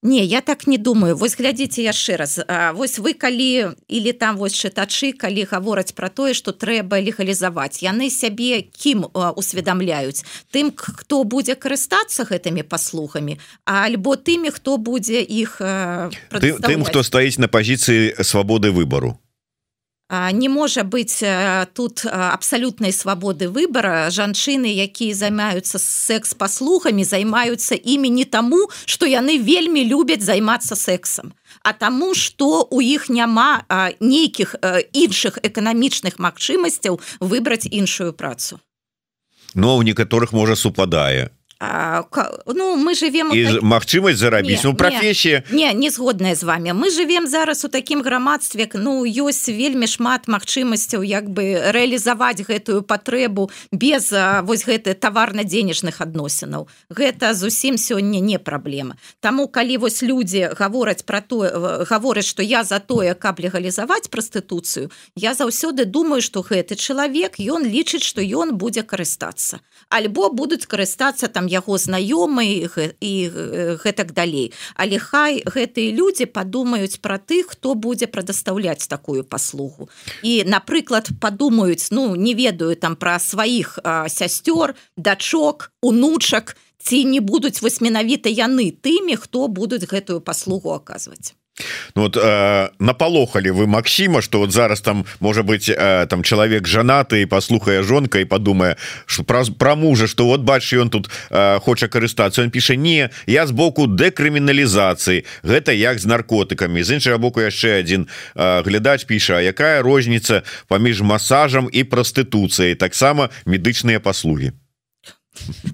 Не 0.01 0.23
я 0.23 0.41
так 0.41 0.67
не 0.67 0.77
думаю. 0.77 1.15
Вось 1.17 1.35
глядзіце 1.35 1.83
яшчэ 1.83 2.15
раз. 2.15 2.39
А, 2.47 2.71
вось 2.71 2.99
вы 2.99 3.13
калі 3.13 3.75
или 3.91 4.11
там 4.15 4.37
вось 4.37 4.55
чытачы 4.55 5.11
калі 5.11 5.43
гавораць 5.43 5.91
про 5.91 6.07
тое 6.07 6.33
что 6.33 6.55
трэба 6.55 7.03
легалізаваць 7.03 7.83
яны 7.83 8.07
сябе 8.07 8.63
кім 8.63 9.11
усведамляюць? 9.11 10.23
Тым 10.55 10.71
хто 10.71 11.23
будзе 11.27 11.59
карыстацца 11.59 12.23
гэтымі 12.23 12.63
паслугамі 12.63 13.43
альбо 13.67 14.15
тымі 14.15 14.55
хто 14.55 14.79
будзе 14.79 15.19
іх 15.19 15.59
тым 15.59 16.87
хто 16.87 17.03
стаіць 17.03 17.35
на 17.35 17.51
пазіцыі 17.51 18.23
свабоды 18.23 18.71
выбору 18.71 19.19
не 20.09 20.49
можа 20.49 20.83
быць 20.83 21.21
тут 21.73 22.05
абсалютнай 22.05 22.93
свабоды 22.93 23.49
выбора. 23.49 24.09
Жанчыны 24.09 24.65
якія 24.65 25.13
займаюцца 25.13 25.77
секс-паслугамі 25.77 27.03
займаюцца 27.03 27.75
імі 27.75 28.09
не 28.09 28.25
таму 28.25 28.69
што 28.85 29.05
яны 29.05 29.37
вельмі 29.37 29.85
любяць 29.85 30.25
займацца 30.25 30.75
сексам 30.75 31.33
а 31.63 31.73
таму 31.73 32.13
што 32.15 32.67
у 32.71 32.81
іх 32.81 33.09
няма 33.09 33.65
нейкіх 33.99 34.55
іншых 34.93 35.39
эканамічных 35.43 36.19
магчымасцяў 36.19 36.99
выбраць 37.19 37.67
іншую 37.69 38.13
працу. 38.13 38.59
Но 39.55 39.77
у 39.77 39.83
некаторых 39.83 40.31
можа 40.31 40.55
супадае 40.55 41.29
А, 41.61 42.05
ну 42.45 42.77
мы 42.77 42.95
живем 42.95 43.31
так... 43.31 43.61
магчымасць 43.61 44.15
зарабіць 44.15 44.63
ну 44.63 44.73
професія 44.79 45.43
не, 45.51 45.73
не 45.73 45.89
згодная 45.91 46.35
з 46.35 46.43
вами. 46.43 46.71
Мы 46.71 46.89
живем 46.89 47.27
зараз 47.27 47.65
у 47.65 47.67
такім 47.67 48.01
грамадстве 48.01 48.69
ну 48.73 49.03
ёсць 49.03 49.51
вельмі 49.51 49.83
шмат 49.83 50.31
магчымасцяў 50.31 51.03
як 51.03 51.27
бы 51.27 51.59
рэалізаваць 51.75 52.47
гэтую 52.47 52.87
патрэбу 52.87 53.51
без 53.75 54.07
вось 54.47 54.63
гэты 54.63 54.95
таварна-дзенежных 54.95 55.99
адносінаў. 55.99 56.71
Гэта 56.87 57.33
зусім 57.35 57.75
сёння 57.75 58.23
не 58.23 58.39
праблема. 58.39 58.95
Таму 59.19 59.51
калі 59.51 59.83
вось 59.83 59.99
людзі 59.99 60.55
гавораць 60.55 61.03
про 61.03 61.19
тое 61.19 61.51
гавораць 61.83 62.25
что 62.25 62.39
я 62.39 62.63
за 62.63 62.79
тое 62.79 63.19
каб 63.19 63.43
легалізаваць 63.43 64.07
прастытуцыю 64.07 64.95
я 65.15 65.35
заўсёды 65.35 65.83
думаю 65.83 66.21
что 66.21 66.39
гэты 66.39 66.79
чалавек 66.79 67.35
ён 67.35 67.67
лічыць 67.67 68.07
что 68.07 68.23
ён 68.23 68.55
будзе 68.55 68.87
карыстацца. 68.87 69.59
Альбо 69.89 70.31
будуць 70.31 70.63
карыстацца 70.63 71.27
там 71.27 71.48
яго 71.49 71.77
знаёмы 71.81 72.45
і 73.01 73.13
гэтак 73.81 74.13
далей. 74.13 74.53
Але 74.75 75.01
хай 75.01 75.41
гэтыя 75.41 75.89
людзі 75.97 76.29
падумаюць 76.29 77.01
пра 77.01 77.17
тых 77.17 77.57
хто 77.57 77.73
будзе 77.73 78.05
прадастаўляць 78.07 78.87
такую 78.87 79.23
паслугу. 79.23 79.89
І 80.21 80.45
напрыклад 80.45 81.09
падумаюць 81.19 81.89
ну 81.91 82.15
не 82.15 82.37
ведаю 82.37 82.75
там 82.75 82.95
пра 82.95 83.17
сваіх 83.19 83.79
сясцёр 84.07 84.77
дачок 84.97 85.71
унучак 85.81 86.55
ці 86.77 87.03
не 87.05 87.19
будуць 87.19 87.61
вось 87.61 87.81
менавіта 87.81 88.29
яны 88.29 88.71
тымі 88.71 89.17
хто 89.17 89.47
будуць 89.47 89.89
гэтую 89.89 90.21
паслугу 90.21 90.71
аказваць 90.77 91.35
Ну, 91.95 92.03
вот 92.03 92.17
э, 92.17 92.69
напалохали 92.79 93.49
вы 93.49 93.67
Макссіма 93.67 94.21
что 94.21 94.39
вот 94.39 94.51
зараз 94.51 94.81
там 94.81 95.05
может 95.19 95.45
быть 95.45 95.69
э, 95.69 96.07
там 96.07 96.23
чалавек 96.23 96.67
жанаты 96.67 97.25
послухае 97.25 97.83
жонка 97.83 98.19
і 98.19 98.25
подумае 98.25 98.75
что 99.05 99.23
про, 99.23 99.43
про 99.57 99.75
мужа 99.75 100.07
что 100.07 100.25
вот 100.25 100.41
бачы 100.41 100.77
ён 100.77 100.89
тут 100.89 101.09
э, 101.29 101.59
хоча 101.59 101.87
карыстацца 101.87 102.41
он 102.41 102.49
піша 102.49 102.75
не 102.75 103.09
я 103.27 103.47
з 103.47 103.51
боку 103.51 103.87
дэкрыміналізацыі 103.87 105.25
гэта 105.43 105.71
як 105.71 105.99
з 105.99 106.05
наркотыкамі. 106.05 106.83
З 106.83 106.99
іншага 106.99 107.17
боку 107.17 107.41
яшчэ 107.41 107.79
один 107.79 108.07
э, 108.35 108.63
глядач 108.63 109.03
піша 109.03 109.41
якая 109.41 109.81
розніница 109.81 110.43
паміж 110.67 111.01
масажам 111.01 111.69
і 111.71 111.83
прастытуцыяй 111.83 112.75
таксама 112.75 113.29
медычныя 113.45 113.99
паслуги 113.99 114.53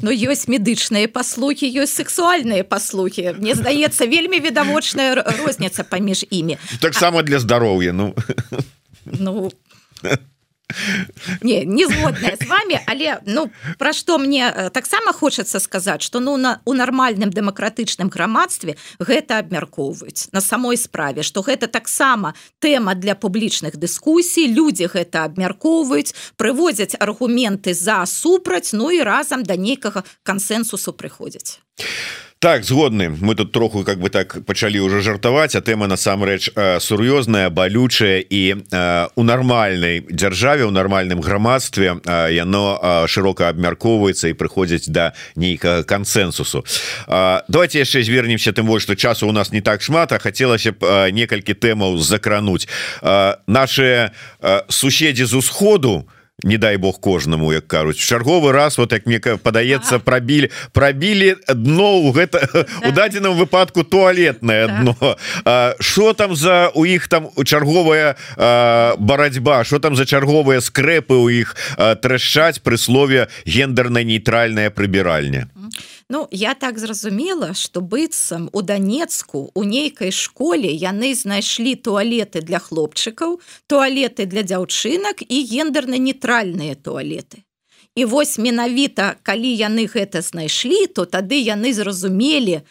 Ну 0.01 0.11
ёсць 0.11 0.47
медычныя 0.47 1.07
паслугі 1.07 1.69
ёсць 1.81 1.95
сексуальныя 1.95 2.63
паслугі 2.63 3.35
Мне 3.39 3.55
здаецца 3.55 4.05
вельмі 4.05 4.39
відавочная 4.39 5.15
розніца 5.15 5.83
паміж 5.83 6.25
імі 6.29 6.57
таксама 6.79 7.23
для 7.23 7.39
здароўя 7.39 7.93
ну. 7.93 8.13
Ну 9.05 9.51
не 11.41 11.65
не 11.65 11.85
згодная 11.85 12.37
с 12.41 12.47
вами 12.47 12.81
але 12.87 13.19
ну 13.25 13.51
про 13.77 13.93
что 13.93 14.17
мне 14.17 14.51
э, 14.55 14.69
таксама 14.69 15.13
хочется 15.13 15.59
сказать 15.59 16.01
что 16.01 16.19
ну 16.19 16.37
на 16.37 16.61
у 16.65 16.73
нармальным 16.73 17.29
дэмакратычным 17.29 18.09
грамадстве 18.09 18.77
гэта 18.99 19.39
абмяркоўваюць 19.39 20.29
на 20.31 20.41
самой 20.41 20.77
справе 20.77 21.23
что 21.23 21.41
гэта 21.41 21.67
таксама 21.67 22.33
тэма 22.59 22.95
для 22.95 23.15
публічных 23.15 23.77
дыскусій 23.77 24.47
люди 24.47 24.89
гэта 24.91 25.25
абмяркоўваюць 25.25 26.13
прыводзяць 26.37 26.95
аргументы 26.99 27.73
за 27.73 28.05
супраць 28.05 28.73
ну 28.73 28.91
і 28.91 29.01
разам 29.01 29.43
да 29.43 29.55
нейкага 29.55 30.03
кансенсусу 30.23 30.93
прыходзяць 30.93 31.59
так 32.45 32.63
згодны. 32.63 33.09
Мы 33.09 33.33
тут 33.33 33.51
троху 33.51 33.83
как 33.83 33.99
бы 33.99 34.09
так 34.09 34.45
пачалі 34.45 34.79
уже 34.79 35.01
жартаваць 35.01 35.55
а 35.57 35.65
тэма 35.65 35.87
насамрэч 35.89 36.53
сур'ёзная 36.77 37.49
балючая 37.49 38.21
і 38.21 38.61
у 39.17 39.23
нармальнай 39.25 40.05
дзяржаве 40.05 40.65
у 40.65 40.69
нармальным 40.69 41.25
грамадстве 41.25 41.97
яно 42.05 42.77
шырока 43.09 43.49
абмяркоўваецца 43.49 44.29
і 44.29 44.37
прыходзіць 44.37 44.93
да 44.93 45.17
нейкага 45.33 45.81
кансенсусу 45.89 46.61
давайте 47.49 47.81
яшчэ 47.81 48.05
звернемся 48.05 48.53
тым 48.53 48.69
больш 48.69 48.83
что 48.83 48.95
часу 48.95 49.25
у 49.25 49.33
нас 49.33 49.49
не 49.49 49.65
так 49.65 49.81
шмат 49.81 50.13
а 50.13 50.21
хацелася 50.21 50.77
б 50.77 51.09
некалькі 51.09 51.57
тэмаў 51.57 51.97
закрануць. 51.97 52.69
Наши 53.49 54.13
суседзі 54.69 55.25
з 55.25 55.33
усходу 55.33 56.05
у 56.05 56.14
не 56.43 56.57
дай 56.57 56.77
бог 56.77 56.99
кожнаму 56.99 57.53
як 57.53 57.67
кажуць. 57.67 57.97
Чарговы 57.97 58.51
раз 58.51 58.77
вот 58.77 58.91
як 58.91 59.05
мне 59.05 59.19
падаецца 59.19 59.99
пробілі 59.99 60.51
пробілі 60.73 61.35
дно 61.47 61.97
у 62.05 62.11
гэта 62.11 62.49
да. 62.53 62.65
у 62.89 62.91
дадзеным 62.91 63.35
выпадку 63.37 63.83
туалетное 63.83 64.67
так. 64.67 64.81
дно. 64.81 65.17
Что 65.79 66.13
там 66.13 66.35
за 66.35 66.71
у 66.75 66.85
іх 66.85 67.07
там 67.07 67.29
чарговая 67.45 68.15
барацьба? 68.37 69.63
Что 69.63 69.79
там 69.79 69.95
за 69.95 70.05
чарговыя 70.05 70.59
скрэпы 70.59 71.15
у 71.15 71.29
іх 71.29 71.55
трашчаць 72.01 72.59
пры 72.59 72.77
слове 72.77 73.27
гендерна 73.45 74.03
нейтральная 74.03 74.69
прыбіральня 74.69 75.47
Ну 76.09 76.27
я 76.31 76.53
так 76.53 76.77
зразумела 76.77 77.53
что 77.53 77.81
быццам 77.81 78.49
у 78.53 78.61
данецку 78.61 79.49
у 79.55 79.63
нейкай 79.63 80.11
школе 80.11 80.69
яны 80.69 81.15
знайшлі 81.15 81.73
туалеты 81.75 82.41
для 82.45 82.59
хлопчыкаў 82.59 83.41
туалеты 83.65 84.25
для 84.29 84.43
дзяўчынак 84.45 85.25
і 85.25 85.37
гендерна-нейтральныя 85.49 86.75
туалеты. 86.75 87.41
І 87.95 88.05
вось 88.05 88.37
менавіта 88.37 89.15
калі 89.23 89.49
яны 89.49 89.87
гэта 89.89 90.21
знайшлі 90.21 90.85
то 90.93 91.05
тады 91.09 91.41
яны 91.41 91.73
зразумелі 91.73 92.61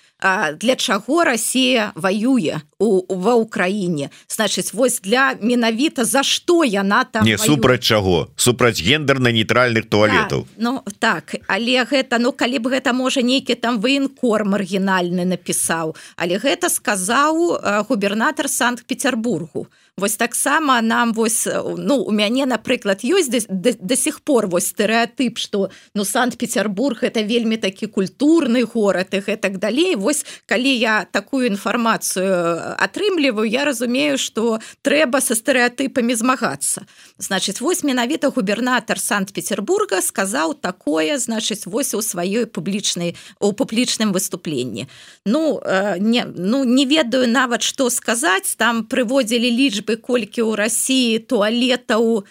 для 0.57 0.77
чаго 0.77 1.25
Росія 1.25 1.93
воюе 1.95 2.61
у 2.79 3.05
ва 3.09 3.37
ўкраіне 3.37 4.09
значыць 4.29 4.73
вось 4.73 5.01
для 5.05 5.37
менавіта 5.41 6.05
за 6.09 6.25
што 6.25 6.65
яна 6.65 7.05
там 7.05 7.29
не 7.29 7.37
супраць 7.37 7.85
чаго? 7.85 8.33
Супраць 8.37 8.81
гендерна-нейтральных 8.81 9.89
туалетаў. 9.89 10.49
Да, 10.57 10.65
Ну 10.65 10.83
так 10.99 11.37
але 11.47 11.85
гэта 11.85 12.19
ну 12.19 12.33
калі 12.33 12.59
б 12.59 12.81
гэта 12.81 12.97
можа 12.97 13.21
нейкі 13.21 13.55
там 13.55 13.81
военкор 13.85 14.49
маргінальны 14.49 15.29
напісаў. 15.29 15.97
Але 16.17 16.41
гэта 16.41 16.73
сказаў 16.73 17.85
губернатор 17.89 18.49
санкт-петербургу. 18.49 19.69
То 19.69 19.85
Вось 19.97 20.17
таксама 20.17 20.83
нам 20.83 21.13
вось 21.13 21.47
ну 21.79 22.03
у 22.03 22.11
мяне 22.11 22.47
напрыклад 22.47 23.05
ёсць 23.05 23.31
до, 23.31 23.39
до, 23.49 23.71
до 23.79 23.97
сих 23.97 24.21
пор 24.27 24.49
вось 24.51 24.75
стэеатып 24.75 25.39
что 25.39 25.71
ну 25.95 26.05
санкт-петербург 26.05 27.05
это 27.07 27.23
вельмі 27.23 27.57
такі 27.57 27.87
культурны 27.87 28.65
горад 28.65 29.15
и 29.15 29.37
так 29.37 29.59
далей. 29.59 29.95
Вось 29.95 30.14
калі 30.47 30.71
я 30.71 31.05
такую 31.11 31.51
інфармацыю 31.51 32.79
атрымліваю 32.79 33.49
я 33.51 33.65
разумею 33.65 34.19
что 34.19 34.61
трэба 34.87 35.19
со 35.19 35.35
стэеатыпамі 35.35 36.15
змагацца 36.15 36.87
значит 37.19 37.61
вось 37.61 37.83
менавіта 37.83 38.31
губернатор 38.31 39.01
санкт-петербурга 39.01 39.99
сказаў 39.99 40.55
такое 40.55 41.19
значыць 41.19 41.67
вось 41.67 41.95
у 41.95 42.03
сваёй 42.03 42.47
публічнай 42.47 43.17
у 43.41 43.53
публічным 43.53 44.13
выступленні 44.13 44.87
ну 45.27 45.59
не 45.99 46.25
ну 46.25 46.65
не 46.65 46.87
ведаю 46.87 47.29
нават 47.29 47.63
что 47.63 47.91
сказаць. 47.91 48.55
Там 48.57 48.85
прыводзілі 48.85 49.49
лічбы 49.51 49.97
колькі 49.97 50.45
ў 50.45 50.53
рассіі 50.61 51.19
туалетаў 51.25 52.25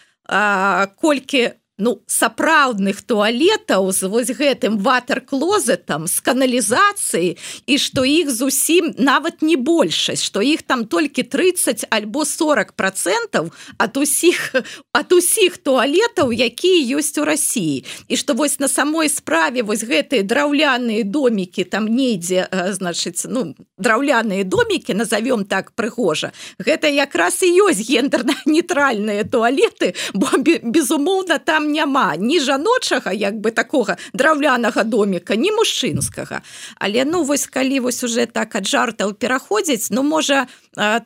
колькі 1.02 1.42
ну 1.84 2.00
сапраўдных 2.08 3.02
туалетаў 3.02 3.92
з 3.92 4.08
вось 4.12 4.32
гэтым 4.32 4.78
ватер-клозетам 4.80 6.08
з 6.08 6.24
каналізацыі 6.24 7.36
і 7.68 7.76
што 7.78 8.06
іх 8.08 8.32
зусім 8.32 8.94
нават 8.98 9.42
не 9.44 9.58
большасць 9.58 10.24
што 10.24 10.40
іх 10.40 10.64
там 10.64 10.86
толькі 10.86 11.24
30 11.24 11.88
альбо 11.90 12.24
40 12.26 12.76
процентов 12.80 13.52
от 13.78 13.98
усіх 13.98 14.56
от 14.94 15.14
усіх 15.14 15.58
туалетаў 15.58 16.32
якія 16.32 17.00
ёсць 17.00 17.18
у 17.20 17.26
Росіі 17.28 17.84
і 18.08 18.16
што 18.16 18.38
вось 18.38 18.60
на 18.64 18.68
самой 18.68 19.10
справе 19.10 19.64
вось 19.64 19.84
гэтыя 19.84 20.24
драўляныя 20.24 21.04
домікі 21.04 21.68
там 21.68 21.90
недзе 21.92 22.48
значыць 22.80 23.28
ну 23.28 23.56
драўляныя 23.78 24.48
домікі 24.48 24.96
назовём 24.96 25.44
так 25.44 25.76
прыгожа 25.76 26.32
гэта 26.60 26.88
якраз 26.88 27.44
і 27.44 27.52
ёсць 27.68 27.84
гендерна-нейтральныя 27.84 29.28
туалеты 29.28 29.96
бо 30.14 30.32
безумоўна 30.40 31.40
там 31.40 31.64
там 31.64 31.73
няма 31.74 32.06
ні 32.22 32.40
жаночага 32.40 33.14
як 33.18 33.42
бы 33.42 33.52
такога 33.52 33.98
драўлянага 34.14 34.86
доміка 34.86 35.36
ні 35.36 35.52
мужчынскага. 35.58 36.42
Але 36.78 37.06
ну 37.10 37.24
вось 37.24 37.48
калі 37.48 37.80
вось 37.90 38.04
уже 38.04 38.26
так 38.30 38.56
ад 38.56 38.70
жартаў 38.70 39.18
пераходзіць 39.18 39.90
ну 39.90 40.06
можа 40.06 40.46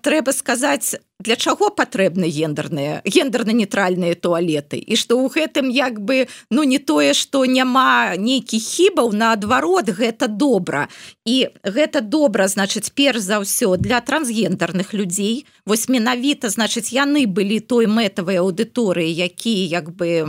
трэба 0.03 0.35
сказаць 0.35 0.99
для 1.19 1.35
чаго 1.35 1.69
патрэбны 1.73 2.29
гендерныя 2.29 3.01
гендерна-нейтральныя 3.01 4.13
туалеты? 4.13 4.77
І 4.77 4.93
што 4.93 5.17
ў 5.17 5.33
гэтым 5.33 5.73
як 5.73 5.97
бы 5.97 6.29
ну 6.53 6.61
не 6.61 6.77
тое 6.77 7.17
што 7.17 7.41
няма 7.49 8.13
нейкіх 8.21 8.61
хібаў 8.61 9.17
наадварот 9.17 9.89
гэта 9.89 10.29
добра. 10.29 10.87
І 11.25 11.49
гэта 11.65 12.05
добра 12.05 12.45
значыць 12.45 12.93
перш 12.93 13.25
за 13.25 13.41
ўсё 13.41 13.81
для 13.81 13.97
трансгендерных 14.01 14.93
людзей. 14.93 15.49
Вось 15.65 15.89
менавіта 15.89 16.53
значыць 16.53 16.93
яны 16.93 17.25
былі 17.25 17.59
той 17.65 17.89
мэтавай 17.89 18.37
аўдыторыі 18.37 19.09
якія 19.09 19.81
як 19.81 19.89
бы 19.97 20.21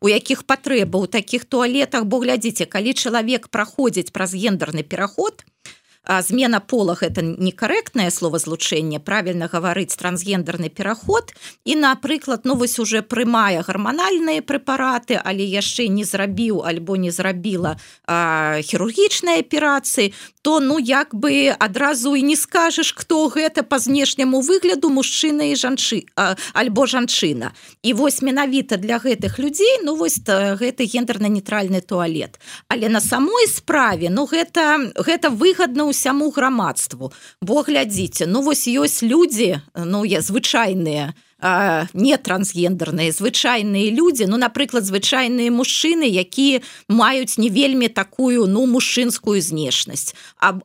у 0.00 0.08
якіх 0.08 0.48
патрэба 0.48 0.96
ў 0.96 1.06
такіх 1.12 1.44
туалетах. 1.44 2.08
Бо 2.08 2.24
глядзіце 2.24 2.64
калі 2.64 2.96
чалавек 2.96 3.52
праходзіць 3.52 4.16
праз 4.16 4.32
гендерны 4.32 4.80
пераход 4.80 5.44
то 5.44 5.79
змена 6.08 6.60
полах 6.60 7.02
это 7.02 7.22
некарэктнае 7.22 8.10
словазлучэнне 8.10 9.00
правильно 9.00 9.48
гаварыць 9.52 9.96
трансгендерны 9.96 10.68
пераход 10.68 11.32
і 11.64 11.76
напрыклад 11.76 12.42
ну 12.44 12.56
вось 12.56 12.78
уже 12.78 13.02
прымае 13.02 13.62
гарманальныя 13.62 14.40
прэпараты 14.42 15.20
але 15.22 15.44
яшчэ 15.44 15.88
не 15.88 16.04
зрабіў 16.04 16.64
альбо 16.64 16.96
не 16.96 17.10
зрабіла 17.12 17.76
хірургічнай 18.08 19.44
аперацыі 19.44 20.14
то 20.42 20.60
ну 20.60 20.78
як 20.78 21.14
бы 21.14 21.54
адразу 21.58 22.16
і 22.16 22.22
не 22.22 22.36
скажешь 22.36 22.92
кто 22.92 23.28
гэта 23.28 23.62
по 23.62 23.78
знешняму 23.78 24.40
выгляду 24.40 24.88
мужчына 24.88 25.52
і 25.52 25.54
жанчы 25.54 26.08
альбо 26.54 26.86
жанчына. 26.86 27.52
І 27.82 27.92
вось 27.92 28.22
менавіта 28.22 28.76
для 28.76 28.96
гэтых 28.98 29.38
людзей 29.38 29.84
ну 29.84 29.96
вось 29.96 30.18
гэты 30.24 30.88
гендерна-нейтральны 30.88 31.80
туалет. 31.80 32.40
Але 32.68 32.88
на 32.88 33.00
самой 33.00 33.46
справе 33.46 34.08
ну 34.10 34.24
гэта 34.24 34.92
гэта 34.96 35.28
выгадна 35.28 35.84
ўсяму 36.00 36.32
грамадству. 36.32 37.12
Бо 37.44 37.60
глядзіце 37.60 38.24
ну 38.24 38.40
вось 38.40 38.64
ёсць 38.64 39.04
людзі 39.04 39.60
ну 39.76 40.00
я 40.08 40.24
звычайныя 40.24 41.12
не 41.42 42.16
трансгендерныя 42.16 43.12
звычайныя 43.12 43.90
людзі 43.90 44.26
ну 44.28 44.36
напрыклад 44.36 44.84
звычайныя 44.84 45.50
мужчыны 45.50 46.04
якія 46.04 46.60
маюць 46.88 47.38
не 47.38 47.48
вельмі 47.48 47.88
такую 47.88 48.46
ну 48.46 48.66
мужчынскую 48.66 49.40
знешнасць. 49.40 50.14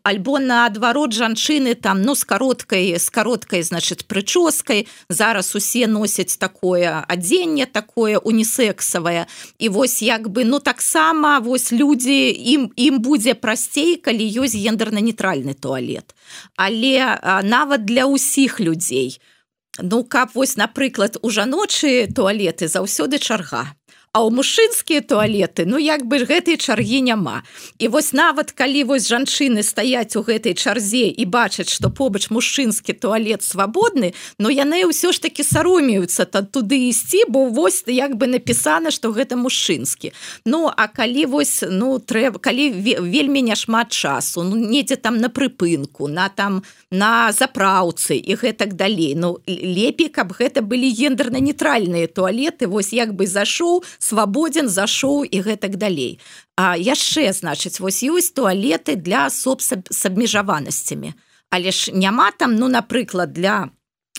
Альбо 0.04 0.40
наадварот 0.40 1.14
жанчыны 1.14 1.76
там 1.76 2.02
ну 2.02 2.16
с 2.16 2.26
кароткай 2.26 3.00
с 3.00 3.10
кароткай 3.10 3.64
значит 3.64 4.06
прычоскай. 4.06 4.88
Зараз 5.10 5.56
усе 5.56 5.88
носяць 5.88 6.38
такое 6.38 7.06
адзенне 7.08 7.66
такое 7.66 8.18
унісексавае. 8.18 9.28
І 9.60 9.70
вось 9.70 10.02
як 10.02 10.30
бы 10.30 10.44
ну 10.46 10.60
таксама 10.60 11.40
вось 11.40 11.72
людзі 11.72 12.32
ім 12.32 12.72
ім 12.76 13.00
будзе 13.00 13.34
прасцей 13.34 13.96
калі 13.96 14.24
ёсць 14.24 14.56
гендерна-нейтральны 14.56 15.54
туалет. 15.54 16.16
Але 16.56 17.20
нават 17.44 17.86
для 17.86 18.06
ўсіх 18.06 18.60
людзей 18.60 19.20
то 19.20 19.35
Ну 19.80 20.04
каб 20.04 20.32
вось 20.34 20.56
напрыклад 20.58 21.18
у 21.22 21.30
жаночыя 21.30 22.08
туалеты 22.08 22.68
заўсёды 22.68 23.20
чарга 23.20 23.66
а 24.16 24.24
ў 24.24 24.32
мужчынскія 24.32 25.04
туалеты 25.04 25.68
ну 25.68 25.76
як 25.76 26.08
бы 26.08 26.24
гэтай 26.24 26.56
чаргі 26.56 27.04
няма. 27.04 27.44
І 27.84 27.92
вось 27.92 28.16
нават 28.16 28.56
калі 28.56 28.88
вось 28.88 29.12
жанчыны 29.12 29.60
стаяць 29.60 30.16
у 30.16 30.24
гэтай 30.24 30.56
чарзе 30.56 31.12
і 31.12 31.26
бачаць 31.28 31.68
што 31.68 31.92
побач 31.92 32.32
мужчынскі 32.32 32.96
туалет 32.96 33.44
свабодны 33.44 34.16
но 34.40 34.48
яны 34.48 34.88
ўсё 34.88 35.12
ж 35.12 35.20
таки 35.20 35.44
саромеюцца 35.44 36.24
то 36.32 36.48
туды 36.48 36.88
ісці 36.88 37.28
бо 37.28 37.52
вось 37.52 37.84
як 37.92 38.16
бы 38.16 38.32
напісана 38.32 38.96
что 38.96 39.12
гэта 39.12 39.36
мужчынскі. 39.36 40.16
Ну 40.48 40.72
а 40.72 40.88
калі 40.88 41.28
вось 41.36 41.68
ну 41.68 42.00
трэба 42.00 42.40
калі 42.40 42.72
вельмі 43.04 43.44
няшмат 43.44 43.92
часу 43.92 44.48
ну 44.48 44.56
недзе 44.56 44.96
там 44.96 45.20
на 45.20 45.28
прыпынку 45.28 46.08
на 46.08 46.32
там 46.32 46.64
на 46.88 47.36
запраўцы 47.36 48.16
і 48.16 48.40
гэтак 48.40 48.80
далей 48.80 49.12
Ну 49.20 49.44
лепей 49.44 50.08
каб 50.08 50.32
гэта 50.32 50.64
былі 50.64 50.88
гендерна-нейтральныя 50.88 52.08
туалеты 52.08 52.72
вось 52.72 52.96
як 52.96 53.12
бы 53.12 53.28
зашоў 53.28 53.84
свабодзен 54.06 54.70
зашоў 54.70 55.26
і 55.26 55.38
гэтак 55.42 55.78
далей. 55.82 56.20
А 56.56 56.78
яшчэ 56.78 57.34
значыць 57.34 57.82
вось 57.82 58.06
ёсць 58.06 58.34
туалеты 58.38 58.96
для 58.96 59.26
асоб 59.32 59.62
с 59.62 60.06
абмежаванасцямі 60.06 61.14
але 61.56 61.72
ж 61.72 61.92
няма 61.94 62.32
там 62.32 62.56
ну 62.56 62.68
напрыклад 62.68 63.34
для 63.34 63.70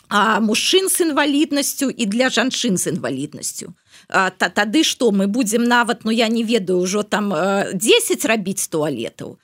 а 0.09 0.41
мужчын 0.41 0.89
з 0.89 1.01
інваліднасцю 1.01 1.91
і 1.91 2.07
для 2.07 2.31
жанчын 2.31 2.77
з 2.79 2.87
інваліднасцю. 2.87 3.75
Та 4.09 4.49
тады 4.55 4.85
што 4.85 5.11
мы 5.11 5.27
будзем 5.27 5.65
нават 5.65 6.05
ну 6.05 6.15
я 6.15 6.29
не 6.29 6.45
ведаю 6.45 6.81
ўжо 6.81 7.03
там 7.03 7.35
10 7.75 8.25
рабіць 8.25 8.69
туалетаў. 8.69 9.39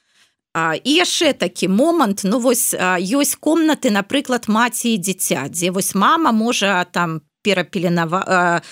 А, 0.54 0.76
і 0.76 0.92
яшчэ 0.92 1.32
такі 1.32 1.68
момант 1.68 2.22
ну 2.24 2.38
вось 2.38 2.76
ёсць 3.00 3.36
комнаты 3.40 3.90
напрыклад 3.90 4.48
маці 4.48 4.94
і 4.94 4.98
дзіця 4.98 5.48
дзе 5.48 5.70
вось 5.70 5.94
мама 5.94 6.32
можа 6.32 6.84
там 6.84 7.20
перапеленава 7.42 8.62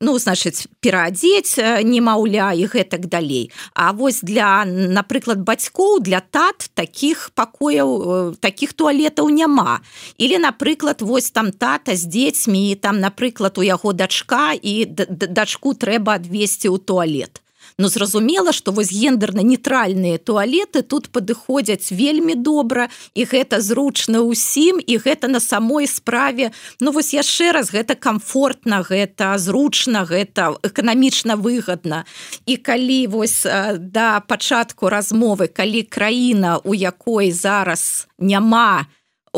ну 0.00 0.18
значыць 0.18 0.66
пераадзець 0.80 1.60
немаўля 1.84 2.52
і 2.56 2.66
гэтак 2.66 3.06
далей. 3.06 3.52
А 3.74 3.92
вось 3.92 4.20
для 4.22 4.64
напрыклад 4.66 5.40
бацькоў 5.44 6.00
для 6.00 6.20
тат 6.20 6.70
таких 6.74 7.30
пакояў 7.34 8.36
таких 8.40 8.72
туалетаў 8.72 9.28
няма. 9.28 9.80
Или 10.18 10.36
напрыклад 10.36 11.02
вось 11.02 11.30
там 11.30 11.52
тата 11.52 11.96
з 11.96 12.06
дзецьмі 12.06 12.74
там 12.76 13.00
напрыклад 13.00 13.58
у 13.58 13.62
яго 13.62 13.92
дачка 13.92 14.52
і 14.54 14.84
дачку 14.86 15.74
трэба 15.74 16.20
адвесці 16.20 16.68
ў 16.72 16.78
туалет 16.80 17.45
Ну 17.78 17.88
зразумела 17.88 18.52
што 18.56 18.72
вось 18.72 18.88
гендерна-нейтральныя 18.88 20.16
туалеты 20.16 20.80
тут 20.80 21.10
падыходзяць 21.12 21.92
вельмі 21.92 22.32
добра 22.32 22.88
і 23.12 23.28
гэта 23.28 23.60
зручна 23.60 24.24
ўсім 24.24 24.80
і 24.80 24.96
гэта 24.96 25.28
на 25.28 25.44
самой 25.44 25.84
справе. 25.84 26.56
Ну 26.80 26.88
вось 26.96 27.12
яшчэ 27.12 27.52
раз 27.52 27.68
гэта 27.68 27.92
комфортна 27.92 28.80
гэта 28.80 29.36
зручна 29.36 30.08
гэта 30.08 30.56
эканамічна 30.64 31.36
выгадна. 31.36 32.08
І 32.48 32.56
калі 32.56 33.12
вось 33.12 33.44
да 33.44 34.24
пачатку 34.24 34.88
размовы 34.88 35.52
калі 35.52 35.84
краіна 35.84 36.56
у 36.64 36.72
якой 36.72 37.28
зараз 37.28 38.08
няма, 38.16 38.88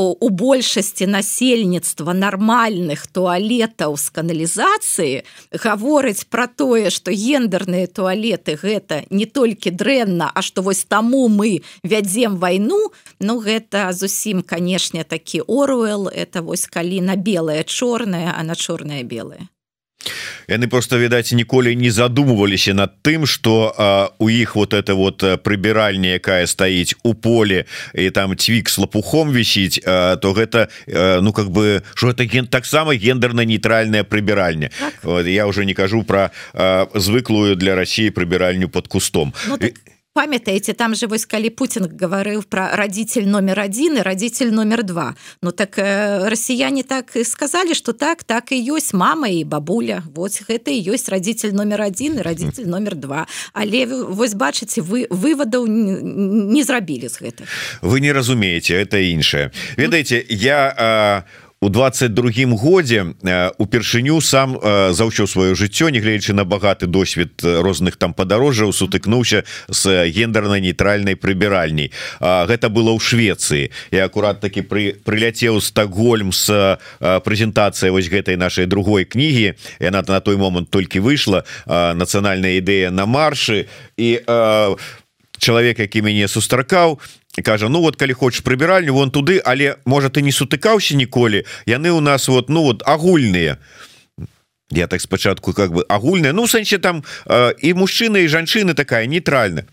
у 0.06 0.28
большасці 0.30 1.06
насельніцтва 1.10 2.14
нармальных 2.14 3.06
туалетаў 3.10 3.96
з 3.98 4.06
каналізацыі 4.14 5.22
гаворыць 5.64 6.28
пра 6.30 6.46
тое 6.46 6.94
што 6.94 7.10
гендерныя 7.10 7.90
туалеты 7.90 8.54
гэта 8.62 9.02
не 9.10 9.26
толькі 9.26 9.74
дрэнна 9.74 10.30
а 10.34 10.42
што 10.42 10.62
вось 10.62 10.84
таму 10.84 11.26
мы 11.28 11.62
вядзем 11.82 12.38
вайну. 12.38 12.92
Ну 13.18 13.38
гэта 13.42 13.92
зусім 13.92 14.42
канешне 14.42 15.04
такі 15.04 15.42
оруэл 15.42 16.08
это 16.08 16.42
вось 16.42 16.66
калі 16.66 17.00
на 17.00 17.16
белае 17.16 17.64
чорнае 17.64 18.30
а 18.34 18.42
на 18.42 18.54
чорнае 18.54 19.02
белае 19.02 19.48
яны 20.48 20.66
просто 20.66 20.98
відаць 20.98 21.32
ніколі 21.32 21.76
не 21.76 21.90
задумываліся 21.90 22.74
над 22.74 22.96
тым 23.02 23.26
что 23.26 23.74
у 24.18 24.30
іх 24.30 24.56
вот 24.56 24.72
это 24.74 24.94
вот 24.94 25.22
прыбіральня 25.44 26.16
якая 26.16 26.46
стаіць 26.46 26.94
у 27.02 27.14
поле 27.14 27.64
і 27.94 28.10
там 28.10 28.36
цвік 28.36 28.68
с 28.68 28.78
лопухом 28.78 29.32
вісіць 29.32 29.80
то 29.84 30.32
гэта 30.32 30.68
ну 31.20 31.32
как 31.32 31.50
бы 31.50 31.82
что 31.94 32.10
это 32.10 32.24
ген 32.24 32.46
таксама 32.46 32.94
гендерна-нейтральная 32.94 34.04
прыбіральня. 34.04 34.70
Так. 34.78 35.26
я 35.26 35.46
уже 35.46 35.64
не 35.64 35.74
кажу 35.74 36.02
про 36.02 36.30
звыклую 36.94 37.56
для 37.56 37.74
России 37.74 38.10
прыбіральню 38.10 38.68
под 38.68 38.88
кустом. 38.88 39.34
Ну, 39.48 39.56
так 39.58 39.74
памятаеце 40.18 40.72
там 40.74 40.94
же 40.98 41.06
вось 41.06 41.26
калі 41.30 41.50
Путин 41.54 41.86
гаварыў 41.86 42.42
про 42.42 42.74
родитель 42.74 43.28
номер 43.28 43.60
один 43.60 43.98
и 43.98 44.02
родитель 44.02 44.50
номер 44.50 44.82
два 44.82 45.14
Ну 45.42 45.52
так 45.52 45.78
э, 45.78 46.28
россияне 46.28 46.82
так 46.82 47.14
и 47.14 47.22
сказали 47.22 47.72
что 47.72 47.92
так 47.92 48.24
так 48.24 48.50
и 48.50 48.58
ёсць 48.58 48.92
мама 48.92 49.28
и 49.30 49.44
бабуля. 49.44 50.02
Вот 50.14 50.32
гэта 50.48 50.70
и 50.72 50.82
ёсць 50.82 51.08
родитель 51.08 51.54
номер 51.54 51.82
один 51.82 52.18
и 52.18 52.22
родитель 52.22 52.66
номер 52.66 52.96
два. 52.96 53.28
Але 53.52 53.86
вось 53.86 54.34
бачыце 54.34 54.82
вы 54.82 55.06
выводаў 55.10 55.66
не, 55.66 56.02
не 56.02 56.62
зрабілі 56.64 57.08
з 57.08 57.22
гэта 57.22 57.44
вы 57.82 58.00
не 58.00 58.10
разумееце 58.10 58.74
это 58.74 58.98
іншае 58.98 59.52
ведаеце 59.76 60.24
я 60.28 60.74
а 60.76 61.22
у 61.60 61.68
22 61.68 62.30
годзе 62.54 63.14
упершыню 63.58 64.20
сам 64.20 64.54
заўчыў 64.94 65.26
сваё 65.26 65.54
жыццё 65.58 65.90
нягледзячы 65.90 66.32
на 66.32 66.44
багаты 66.44 66.86
досвед 66.86 67.42
розных 67.42 67.96
там 67.96 68.14
падарожжаў 68.14 68.72
сутыкнуўся 68.72 69.42
с 69.70 69.82
гендерна-нейтральнай 70.06 71.16
прыбіральняй. 71.16 71.90
Гэта 72.20 72.70
было 72.70 72.94
ў 72.94 73.00
Швецыі. 73.02 73.70
І 73.90 73.96
акурат 73.98 74.40
таки 74.40 74.62
пры 74.62 74.94
прыляцеў 75.02 75.60
стакгольм 75.60 76.30
с 76.30 76.78
прэзентацыя 77.00 77.90
вось 77.90 78.06
гэтай 78.06 78.38
нашай 78.38 78.66
другой 78.66 79.04
кнігі. 79.04 79.58
Яна 79.82 80.04
на 80.06 80.20
той 80.20 80.36
момант 80.36 80.70
толькі 80.70 81.02
выйшла 81.02 81.42
нацыянальная 81.66 82.62
ідэя 82.62 82.94
на 82.94 83.06
маршы 83.06 83.66
і 83.98 84.22
чалавек 85.38 85.78
які 85.78 86.02
мяне 86.02 86.28
сустракаў 86.28 86.98
кажа 87.44 87.68
Ну 87.68 87.80
вот 87.80 87.96
калі 87.96 88.12
хочешь 88.12 88.42
прыбіральню 88.42 88.92
вон 88.92 89.10
туды 89.10 89.40
але 89.44 89.76
можа 89.84 90.08
ты 90.10 90.22
не 90.22 90.32
сутыкаўся 90.32 90.94
ніколі 90.94 91.44
яны 91.66 91.90
у 91.90 92.00
нас 92.00 92.28
вот 92.28 92.48
ну 92.48 92.62
вот 92.62 92.82
агульныя 92.86 93.58
я 94.70 94.86
так 94.86 95.00
спачатку 95.00 95.52
как 95.52 95.72
бы 95.72 95.84
агульная 95.88 96.32
ну 96.32 96.46
сэнсе 96.46 96.78
там 96.78 97.04
э, 97.26 97.54
і 97.62 97.74
мужчына 97.74 98.18
і 98.18 98.28
жанчыны 98.28 98.74
такая 98.74 99.06
нейтральна 99.06 99.64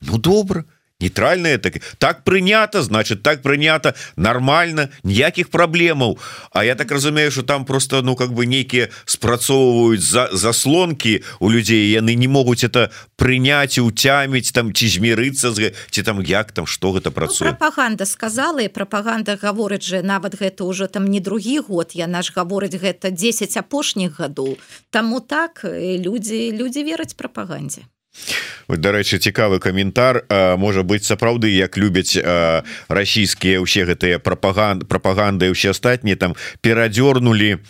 Ну 0.00 0.18
добра 0.18 0.62
то 0.62 0.77
нейтральная 1.00 1.58
так 1.58 1.74
так 1.98 2.24
прынята 2.24 2.82
значит 2.82 3.22
так 3.22 3.42
прынята 3.42 3.94
нормально 4.16 4.88
ніякіх 5.04 5.48
праблемаў 5.48 6.18
А 6.52 6.64
я 6.64 6.74
так 6.74 6.90
разумею 6.90 7.30
что 7.30 7.42
там 7.42 7.64
просто 7.64 8.02
ну 8.02 8.16
как 8.16 8.32
бы 8.32 8.46
нейкіе 8.46 8.88
спрацоўваюць 9.04 10.02
за 10.02 10.28
заслонки 10.32 11.22
у 11.38 11.50
людзей 11.50 11.90
яны 11.94 12.14
не 12.14 12.26
могуць 12.26 12.64
это 12.64 12.90
прыняць 13.16 13.78
уцяміць 13.78 14.50
там 14.50 14.72
ці 14.74 14.88
змірыцца 14.88 15.54
ці 15.90 16.02
там 16.02 16.20
як 16.20 16.52
там 16.52 16.66
что 16.66 16.90
гэта 16.90 17.10
працуе 17.10 17.50
ну, 17.50 17.56
пропаганда 17.56 18.04
сказала 18.04 18.60
і 18.62 18.68
пропаганда 18.68 19.38
гаворыць 19.38 19.86
же 19.86 20.02
нават 20.02 20.34
гэта 20.34 20.64
ўжо 20.64 20.88
там 20.88 21.06
не 21.06 21.20
другі 21.20 21.60
год 21.60 21.94
я 21.94 22.06
наш 22.06 22.34
гаворыць 22.34 22.74
гэта 22.74 23.10
10 23.10 23.56
апошніх 23.56 24.18
гадоў 24.18 24.58
Таму 24.90 25.20
так 25.20 25.62
людзі 25.62 26.50
людзі 26.58 26.82
вераць 26.82 27.14
прапагандзе 27.14 27.86
дарэчы 28.68 29.18
цікавы 29.18 29.58
каментар. 29.58 30.24
Можа 30.58 30.82
быть 30.82 31.04
сапраўды 31.04 31.48
як 31.54 31.76
любяць 31.78 32.18
расійскія 32.88 33.60
ўсе 33.64 33.88
гэтыя 33.88 34.18
прапаганд 34.20 34.84
прапаганды 34.88 35.48
ўсе 35.48 35.72
астатнія 35.72 36.16
там 36.16 36.36
перадзёрнули 36.60 37.64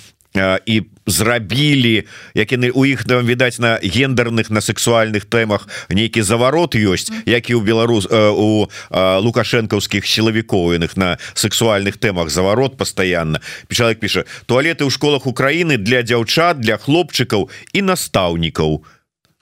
і 0.67 0.83
зрабілі 1.07 2.05
як 2.35 2.53
яны 2.53 2.71
у 2.71 2.85
іх 2.85 3.05
там 3.09 3.25
відаць 3.25 3.59
на 3.59 3.81
гендерных 3.81 4.51
на 4.51 4.61
сексуальных 4.61 5.25
тэмах 5.25 5.67
нейкі 5.89 6.23
заварот 6.23 6.77
ёсць 6.77 7.09
які 7.25 7.55
у 7.57 7.65
беларус 7.65 8.07
у 8.11 8.69
лукашэнкаўскіх 8.93 10.05
сілавікоўных 10.05 10.97
на 10.97 11.17
сексуальных 11.35 11.97
тэмах 11.97 12.31
заварот 12.31 12.77
пастаянна. 12.77 13.41
Чалавек 13.73 14.01
піша 14.01 14.29
туалеты 14.47 14.85
ў 14.85 14.91
школах 14.93 15.27
Украіны 15.27 15.81
для 15.81 16.03
дзяўчат 16.03 16.61
для 16.61 16.77
хлопчыкаў 16.77 17.49
і 17.73 17.81
настаўнікаў 17.83 18.71
у 18.85 18.98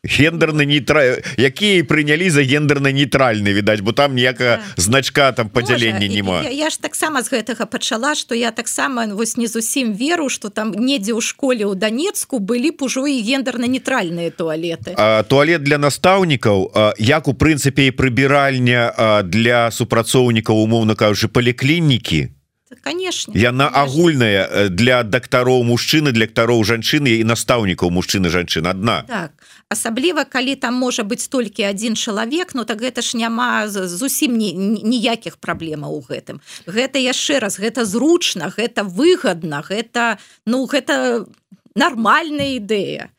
гендерны 0.07 0.66
нейтра 0.66 1.20
якія 1.36 1.84
прынялі 1.84 2.30
за 2.30 2.42
гендерна-нейтральны 2.42 3.52
відаць 3.52 3.80
бо 3.80 3.92
там 3.92 4.14
ніякага 4.14 4.62
значка 4.76 5.32
там 5.32 5.48
падзялення 5.48 6.09
нема. 6.09 6.42
я, 6.42 6.50
я 6.50 6.70
ж 6.70 6.80
таксама 6.80 7.22
з 7.22 7.32
гэтага 7.32 7.66
пачала 7.66 8.14
что 8.14 8.34
я 8.34 8.50
таксама 8.50 9.07
вось 9.07 9.36
не 9.36 9.46
зусім 9.46 9.92
веру 9.92 10.28
что 10.28 10.48
там 10.50 10.72
недзе 10.72 11.12
ў 11.12 11.20
школе 11.20 11.66
ў 11.66 11.74
Данецку 11.74 12.38
былі 12.38 12.70
б 12.70 12.86
ужо 12.86 13.07
і 13.07 13.18
гендерна-нейтральныя 13.22 14.30
туалеты. 14.30 14.94
А, 14.96 15.22
туалет 15.22 15.62
для 15.62 15.78
настаўнікаў 15.78 16.94
як 16.98 17.28
у 17.28 17.34
прынцыпе 17.34 17.90
і 17.90 17.96
прыбіральня 17.96 19.22
для 19.26 19.70
супрацоўнікаў 19.70 20.57
умоўна 20.62 20.94
кажучы 20.94 21.28
паліклінікі? 21.28 22.36
Конечно. 22.82 23.32
Яна 23.34 23.68
агульная 23.68 24.68
для 24.70 25.02
дактароў 25.02 25.62
мужчыны 25.62 26.11
для 26.11 26.26
дактароў 26.26 26.64
жанчыны 26.66 27.18
і 27.18 27.24
настаўнікаў 27.24 27.90
мужчыны 27.90 28.30
жанчын 28.30 28.66
одна 28.66 29.02
так 29.07 29.30
асабліва 29.68 30.24
калі 30.24 30.54
там 30.56 30.74
можа 30.78 31.02
быць 31.02 31.26
толькі 31.28 31.66
один 31.66 31.96
чалавек 31.96 32.54
но 32.54 32.62
ну, 32.62 32.64
так 32.64 32.80
гэта 32.80 33.02
ж 33.02 33.16
няма 33.18 33.66
зусім 33.68 34.38
ніякіх 34.38 35.36
праблемаў 35.42 35.90
у 35.98 36.02
гэтым. 36.06 36.40
Гэта 36.66 37.02
яшчэ 37.02 37.42
раз 37.42 37.58
гэта 37.58 37.84
зручна 37.84 38.54
гэта 38.54 38.86
выгодна 38.86 39.62
гэта 39.66 40.18
ну 40.46 40.66
гэта 40.66 41.26
нормальная 41.74 42.62
ідэя. 42.62 43.10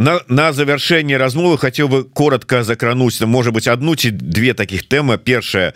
На, 0.00 0.16
на 0.28 0.52
завершэнне 0.52 1.18
размовы 1.18 1.58
хотел 1.58 1.88
бы 1.88 2.04
коротко 2.04 2.62
закрануць 2.62 3.20
может 3.20 3.52
быть 3.52 3.68
одну 3.68 3.96
ці 3.96 4.10
две 4.10 4.54
таких 4.54 4.88
тэмы. 4.88 5.18
Першая 5.18 5.74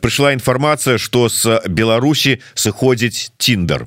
прыйшла 0.00 0.32
інфармацыя 0.32 0.98
что 0.98 1.28
с 1.28 1.60
Беларусі 1.68 2.40
сыходзіць 2.54 3.36
тиндер 3.36 3.86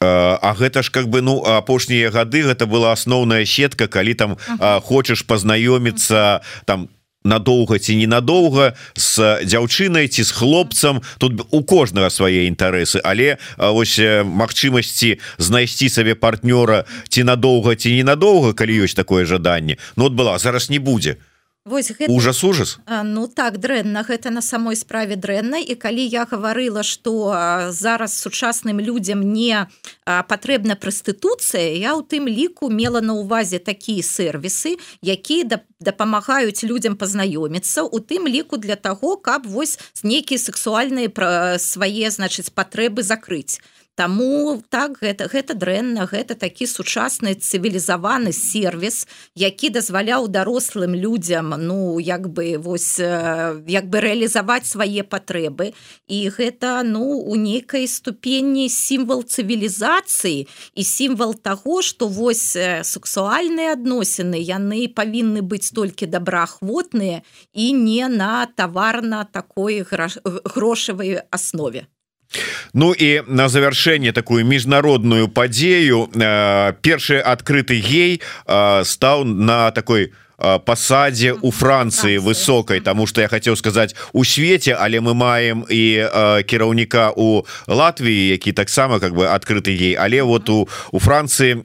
А 0.00 0.54
гэта 0.58 0.82
ж 0.82 0.90
как 0.90 1.08
бы 1.08 1.22
ну 1.22 1.40
апошнія 1.40 2.10
гады 2.10 2.42
гэта 2.42 2.66
была 2.66 2.92
асноўная 2.92 3.46
сетка 3.46 3.86
калі 3.86 4.14
там 4.14 4.36
-huh. 4.36 4.80
хочаш 4.80 5.22
пазнаёміцца 5.22 6.40
там 6.64 6.88
надоўга 7.26 7.78
ці 7.78 7.98
ненадоўга 7.98 8.72
с 8.94 9.42
дзяўчынай 9.42 10.08
ці 10.08 10.22
з 10.22 10.30
хлопцам 10.30 11.02
тут 11.18 11.42
у 11.50 11.62
кожнага 11.66 12.10
свае 12.10 12.46
інтарэсы 12.46 13.02
але 13.02 13.36
ось 13.58 13.98
магчымасці 14.22 15.18
знайсці 15.38 15.90
сабе 15.90 16.14
партнёра 16.14 16.86
ці 17.10 17.26
надоўга 17.26 17.74
ці 17.74 17.92
ненадоўга 17.98 18.54
калі 18.54 18.86
ёсць 18.86 18.94
такое 18.94 19.26
жаданне 19.26 19.76
Ну 19.96 20.04
вот 20.04 20.12
была 20.12 20.38
зараз 20.38 20.70
не 20.70 20.78
будзе 20.78 21.18
Вось 21.66 21.90
гэта, 21.90 22.12
ужас 22.12 22.44
ужас. 22.44 22.78
Ну 22.86 23.26
так 23.26 23.58
дрэнна 23.58 24.06
гэта 24.06 24.30
на 24.30 24.40
самой 24.40 24.76
справе 24.78 25.18
дрэннай. 25.18 25.66
І 25.66 25.74
калі 25.74 26.06
я 26.06 26.22
гаварыла 26.22 26.86
што 26.86 27.34
зараз 27.74 28.14
сучасным 28.14 28.78
людзям 28.78 29.26
не 29.34 29.66
патрэбна 30.06 30.78
прастытуцыя 30.78 31.74
я 31.74 31.98
ў 31.98 32.06
тым 32.06 32.30
ліку 32.30 32.70
мела 32.70 33.02
на 33.02 33.18
ўвазе 33.18 33.58
такія 33.58 34.06
сервісы 34.06 34.78
якія 35.02 35.42
да 35.42 35.58
дапамагаюць 35.82 36.62
людзям 36.62 36.94
пазнаёміцца 36.94 37.82
у 37.82 37.98
тым 37.98 38.30
ліку 38.30 38.56
для 38.62 38.78
таго 38.78 39.18
каб 39.18 39.50
вось 39.50 39.76
нейкія 40.06 40.38
сексуальныя 40.38 41.10
пра 41.10 41.58
свае 41.58 42.14
значыць 42.14 42.54
патрэбы 42.54 43.02
закрыць 43.02 43.58
Таму 43.96 44.62
так 44.68 44.98
гэта 45.00 45.24
гэта 45.32 45.54
дрэнна 45.56 46.04
гэта 46.10 46.36
такі 46.36 46.66
сучасны 46.68 47.32
цывілізаваны 47.32 48.28
сервіс 48.36 49.06
які 49.32 49.70
дазваляў 49.72 50.28
дарослым 50.28 50.92
людзям 50.92 51.56
ну 51.56 51.96
як 51.98 52.28
бы 52.28 52.60
вось 52.60 53.00
як 53.00 53.88
бы 53.88 54.04
рэалізаваць 54.04 54.68
свае 54.68 55.00
патрэбы. 55.00 55.72
І 56.12 56.28
гэта 56.28 56.84
ну 56.84 57.24
у 57.24 57.40
нейкай 57.40 57.88
ступені 57.88 58.68
сімвал 58.68 59.24
цывілізацыі 59.24 60.44
і 60.76 60.82
сімвал 60.84 61.32
таго 61.32 61.80
што 61.80 62.12
вось 62.12 62.52
сексуальныя 62.84 63.80
адносіны 63.80 64.36
яны 64.36 64.92
павінны 64.92 65.40
быць 65.40 65.72
толькі 65.72 66.04
добраахвотныя 66.04 67.24
і 67.56 67.72
не 67.72 68.12
на 68.12 68.44
таварна 68.44 69.24
такой 69.24 69.80
грошавай 69.88 71.22
аснове 71.32 71.88
Ну 72.74 72.92
і 72.92 73.22
на 73.26 73.48
завяршэнне 73.48 74.12
такую 74.12 74.44
міжнародную 74.44 75.28
падзею 75.28 76.10
э, 76.12 76.72
першы 76.82 77.18
адкрыты 77.20 77.80
гей 77.80 78.20
э, 78.20 78.84
стаў 78.84 79.24
на 79.24 79.70
такой 79.70 80.12
у 80.12 80.25
пасадзе 80.38 81.32
у 81.32 81.50
Францыі 81.50 82.18
высокай 82.18 82.80
тому 82.80 83.06
что 83.06 83.20
я 83.20 83.28
хотел 83.28 83.56
сказать 83.56 83.94
у 84.12 84.24
свеце 84.24 84.76
але 84.78 85.00
мы 85.00 85.14
маем 85.14 85.64
і 85.70 86.04
кіраўніка 86.44 87.12
у 87.16 87.42
Латвіі 87.66 88.28
які 88.28 88.52
таксама 88.52 89.00
как 89.00 89.14
бы 89.14 89.26
адкрыты 89.26 89.70
ей. 89.70 89.94
Але 89.96 90.22
вот 90.22 90.48
у 90.48 90.68
у 90.92 90.98
Францыі 90.98 91.64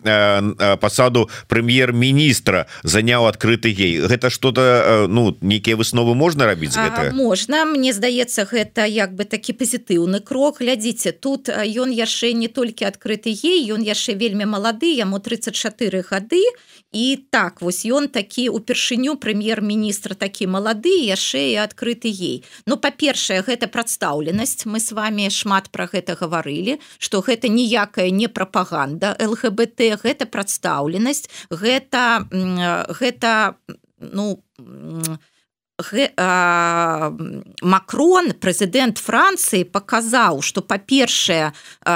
пасаду 0.79 1.29
прэм'ер-міністра 1.47 2.65
заняў 2.83 3.27
адкрыты 3.27 3.67
ей. 3.67 3.99
Гэта 3.99 4.29
что-то 4.29 5.07
ну 5.09 5.35
нейкія 5.41 5.75
высновы 5.75 6.15
можна 6.15 6.45
рабіць 6.45 6.75
гэта 6.75 7.11
можна 7.13 7.65
Мне 7.65 7.93
здаецца 7.93 8.47
гэта 8.47 8.85
як 8.87 9.15
бы 9.15 9.25
такі 9.25 9.53
пазітыўны 9.53 10.19
крок. 10.23 10.61
Глядзіце 10.61 11.11
тут 11.11 11.49
ён 11.51 11.91
яшчэ 11.91 12.33
не 12.33 12.47
толькі 12.47 12.85
адкрыты 12.85 13.35
ей 13.35 13.67
ён 13.73 13.83
яшчэ 13.83 14.15
вельмі 14.15 14.45
малады 14.45 14.95
яму 14.95 15.19
34 15.19 16.01
гады. 16.07 16.43
І 16.91 17.19
так 17.29 17.61
вось 17.61 17.85
ён 17.85 18.07
такі 18.07 18.49
у 18.49 18.59
упершыню 18.61 19.17
прэм'ер-міністр 19.17 20.13
такі 20.13 20.47
малады 20.53 20.93
яшчэ 21.09 21.57
і 21.57 21.59
адкрыты 21.65 22.13
ей. 22.13 22.45
Ну 22.69 22.77
па-першае 22.77 23.41
гэта 23.41 23.65
прадстаўленасць. 23.65 24.69
Мы 24.69 24.77
с 24.77 24.93
вами 24.93 25.27
шмат 25.33 25.73
про 25.73 25.89
гэта 25.89 26.13
гаварылі 26.13 26.77
что 27.01 27.21
гэта 27.25 27.49
ніякая 27.49 28.13
не 28.13 28.29
прапаганда 28.29 29.17
лгбт 29.17 29.81
гэта 30.05 30.29
прадстаўленасць 30.29 31.25
гэта 31.49 32.29
гэта 33.01 33.57
ну 33.99 34.43
не 34.59 35.17
Макрон 37.61 38.31
прэзідэнт 38.39 38.97
Францыі 39.01 39.63
паказаў 39.65 40.41
што 40.41 40.61
па-першае 40.61 41.51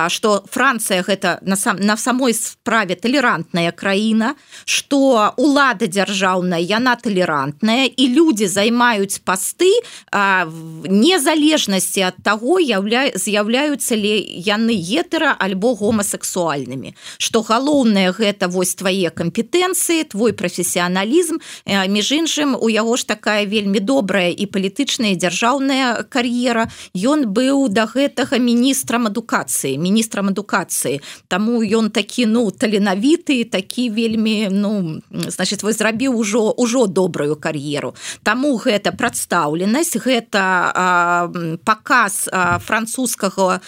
што 0.10 0.44
Францыя 0.50 1.04
гэта 1.06 1.40
на 1.42 1.56
сам 1.56 1.78
на 1.80 1.98
самой 1.98 2.34
справе 2.34 2.96
талерантная 2.96 3.72
краіна 3.72 4.36
што 4.66 5.34
лада 5.38 5.88
дзяржаўная 5.88 6.60
яна 6.60 6.96
талерантная 6.96 7.86
і 7.86 8.06
людзі 8.14 8.48
займаюць 8.48 9.22
пасты 9.26 9.72
незалежнасці 10.12 12.02
ад 12.10 12.18
таго 12.24 12.60
яўля 12.60 13.12
з'яўляюцца 13.16 13.96
ли 13.96 14.22
яны 14.46 14.74
етера 14.76 15.36
альбо 15.40 15.76
гомасексуальнымі. 15.76 16.96
Што 17.18 17.42
галоўнае 17.42 18.12
гэта 18.16 18.48
вось 18.48 18.76
твае 18.76 19.10
кампетэнцыі 19.10 20.10
твой 20.12 20.34
прафесіяналізм 20.34 21.40
між 21.66 22.12
іншым 22.12 22.56
у 22.56 22.70
яго 22.70 22.98
ж 22.98 23.06
такая 23.06 23.46
вельмі 23.46 23.75
вельмі 23.76 23.80
добрая 23.80 24.32
і 24.32 24.46
палітычная 24.46 25.16
дзяржаўная 25.16 26.04
кар'ера. 26.10 26.68
Ён 26.94 27.28
быў 27.28 27.70
да 27.70 27.86
гэтага 27.86 28.40
міністрам 28.40 29.08
адукацыі 29.08 29.78
міністрам 29.78 30.30
адукацыі. 30.30 31.02
Таму 31.28 31.62
ён 31.64 31.90
такі 31.92 32.26
ну 32.26 32.52
таленавіты 32.52 33.44
такі 33.46 33.90
вельмі 33.90 34.48
ну 34.52 35.02
значит 35.12 35.64
вы 35.64 35.74
зрабіў 35.74 36.16
ужо 36.16 36.54
ўжо 36.58 36.88
добрую 36.88 37.36
кар'еру. 37.36 37.96
Таму 38.24 38.58
гэта 38.58 38.92
прадстаўленасць 38.92 39.98
гэта 39.98 40.72
а, 40.76 41.32
паказ 41.66 42.30
французскага 42.66 43.62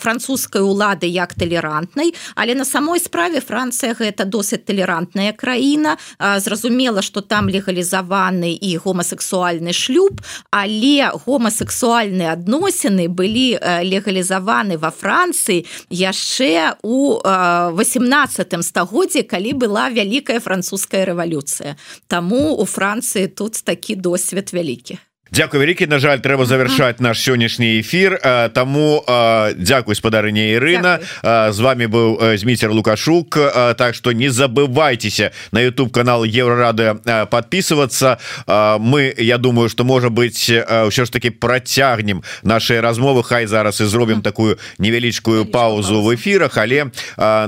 французскай 0.00 0.62
улады 0.62 1.06
як 1.06 1.34
талерантнай. 1.34 2.14
Але 2.34 2.54
на 2.54 2.64
самой 2.64 3.00
справе 3.00 3.40
Францыя 3.40 3.94
гэта 3.94 4.24
досыць 4.24 4.64
талерантная 4.66 5.32
краіна. 5.32 5.96
Зразумела 6.18 7.02
что 7.02 7.20
там 7.20 7.48
легалізаваны 7.48 8.54
і 8.54 8.76
гомасексуальны 8.76 9.33
гомасексуальны 9.34 9.72
шлюб 9.72 10.20
але 10.50 11.10
гомасексуальныя 11.26 12.34
адносіны 12.38 13.08
былі 13.08 13.58
легалізаваны 13.58 14.78
во 14.78 14.90
Францыі 14.90 15.66
яшчэ 15.90 16.78
у 16.82 17.18
18 17.18 18.64
стагоддзе 18.64 19.22
калі 19.22 19.52
была 19.58 19.90
вялікая 19.90 20.40
французская 20.40 21.04
рэвалюцыя. 21.04 21.76
Таму 22.06 22.54
у 22.54 22.64
Францыі 22.64 23.26
тут 23.26 23.58
такі 23.64 23.94
досвед 23.96 24.52
вялікі 24.52 24.98
Дякую 25.34 25.60
вялікі 25.60 25.86
На 25.90 25.98
жаль 25.98 26.22
трэба 26.22 26.46
завершаць 26.46 27.02
наш 27.02 27.18
сённяшні 27.18 27.82
эфир 27.82 28.22
Таму 28.54 29.02
Дякуй 29.58 29.98
спадарыня 29.98 30.54
Ірына 30.54 31.02
з 31.50 31.58
вами 31.58 31.90
быў 31.90 32.38
зміцер 32.38 32.70
лукашук. 32.70 33.34
Так 33.74 33.94
что 33.94 34.12
не 34.12 34.30
забывайтеся 34.30 35.32
на 35.50 35.58
YouTube 35.58 35.90
канал 35.90 36.22
еврорады 36.22 36.94
подписываться. 37.30 38.18
Мы 38.46 39.12
я 39.18 39.38
думаю 39.38 39.68
что 39.68 39.82
можа 39.82 40.08
быть 40.08 40.38
ўсё 40.46 41.04
ж 41.04 41.10
таки 41.10 41.30
працягнем 41.30 42.22
наши 42.42 42.80
размовы. 42.80 43.22
Хай 43.24 43.46
зараз 43.46 43.80
і 43.80 43.84
зробім 43.84 44.22
такую 44.22 44.58
невялічкую 44.78 45.46
паузу 45.46 46.02
в 46.02 46.14
эфирах. 46.14 46.56
Але 46.58 46.92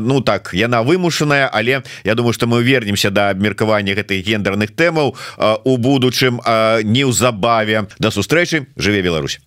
ну 0.01 0.21
так 0.21 0.51
яна 0.55 0.83
вымушаная 0.83 1.49
але 1.53 1.83
я 2.05 2.15
думаю 2.15 2.33
что 2.33 2.47
мы 2.47 2.63
вернемся 2.63 3.11
до 3.11 3.31
абмеркавання 3.31 3.95
гэтых 3.95 4.27
гендерных 4.27 4.75
тэмаў 4.75 5.15
у 5.65 5.77
будучым 5.77 6.41
неўзабаве 6.83 7.76
да 7.99 8.11
сустрэчы 8.11 8.67
жыве 8.77 9.03
Беларусь 9.03 9.41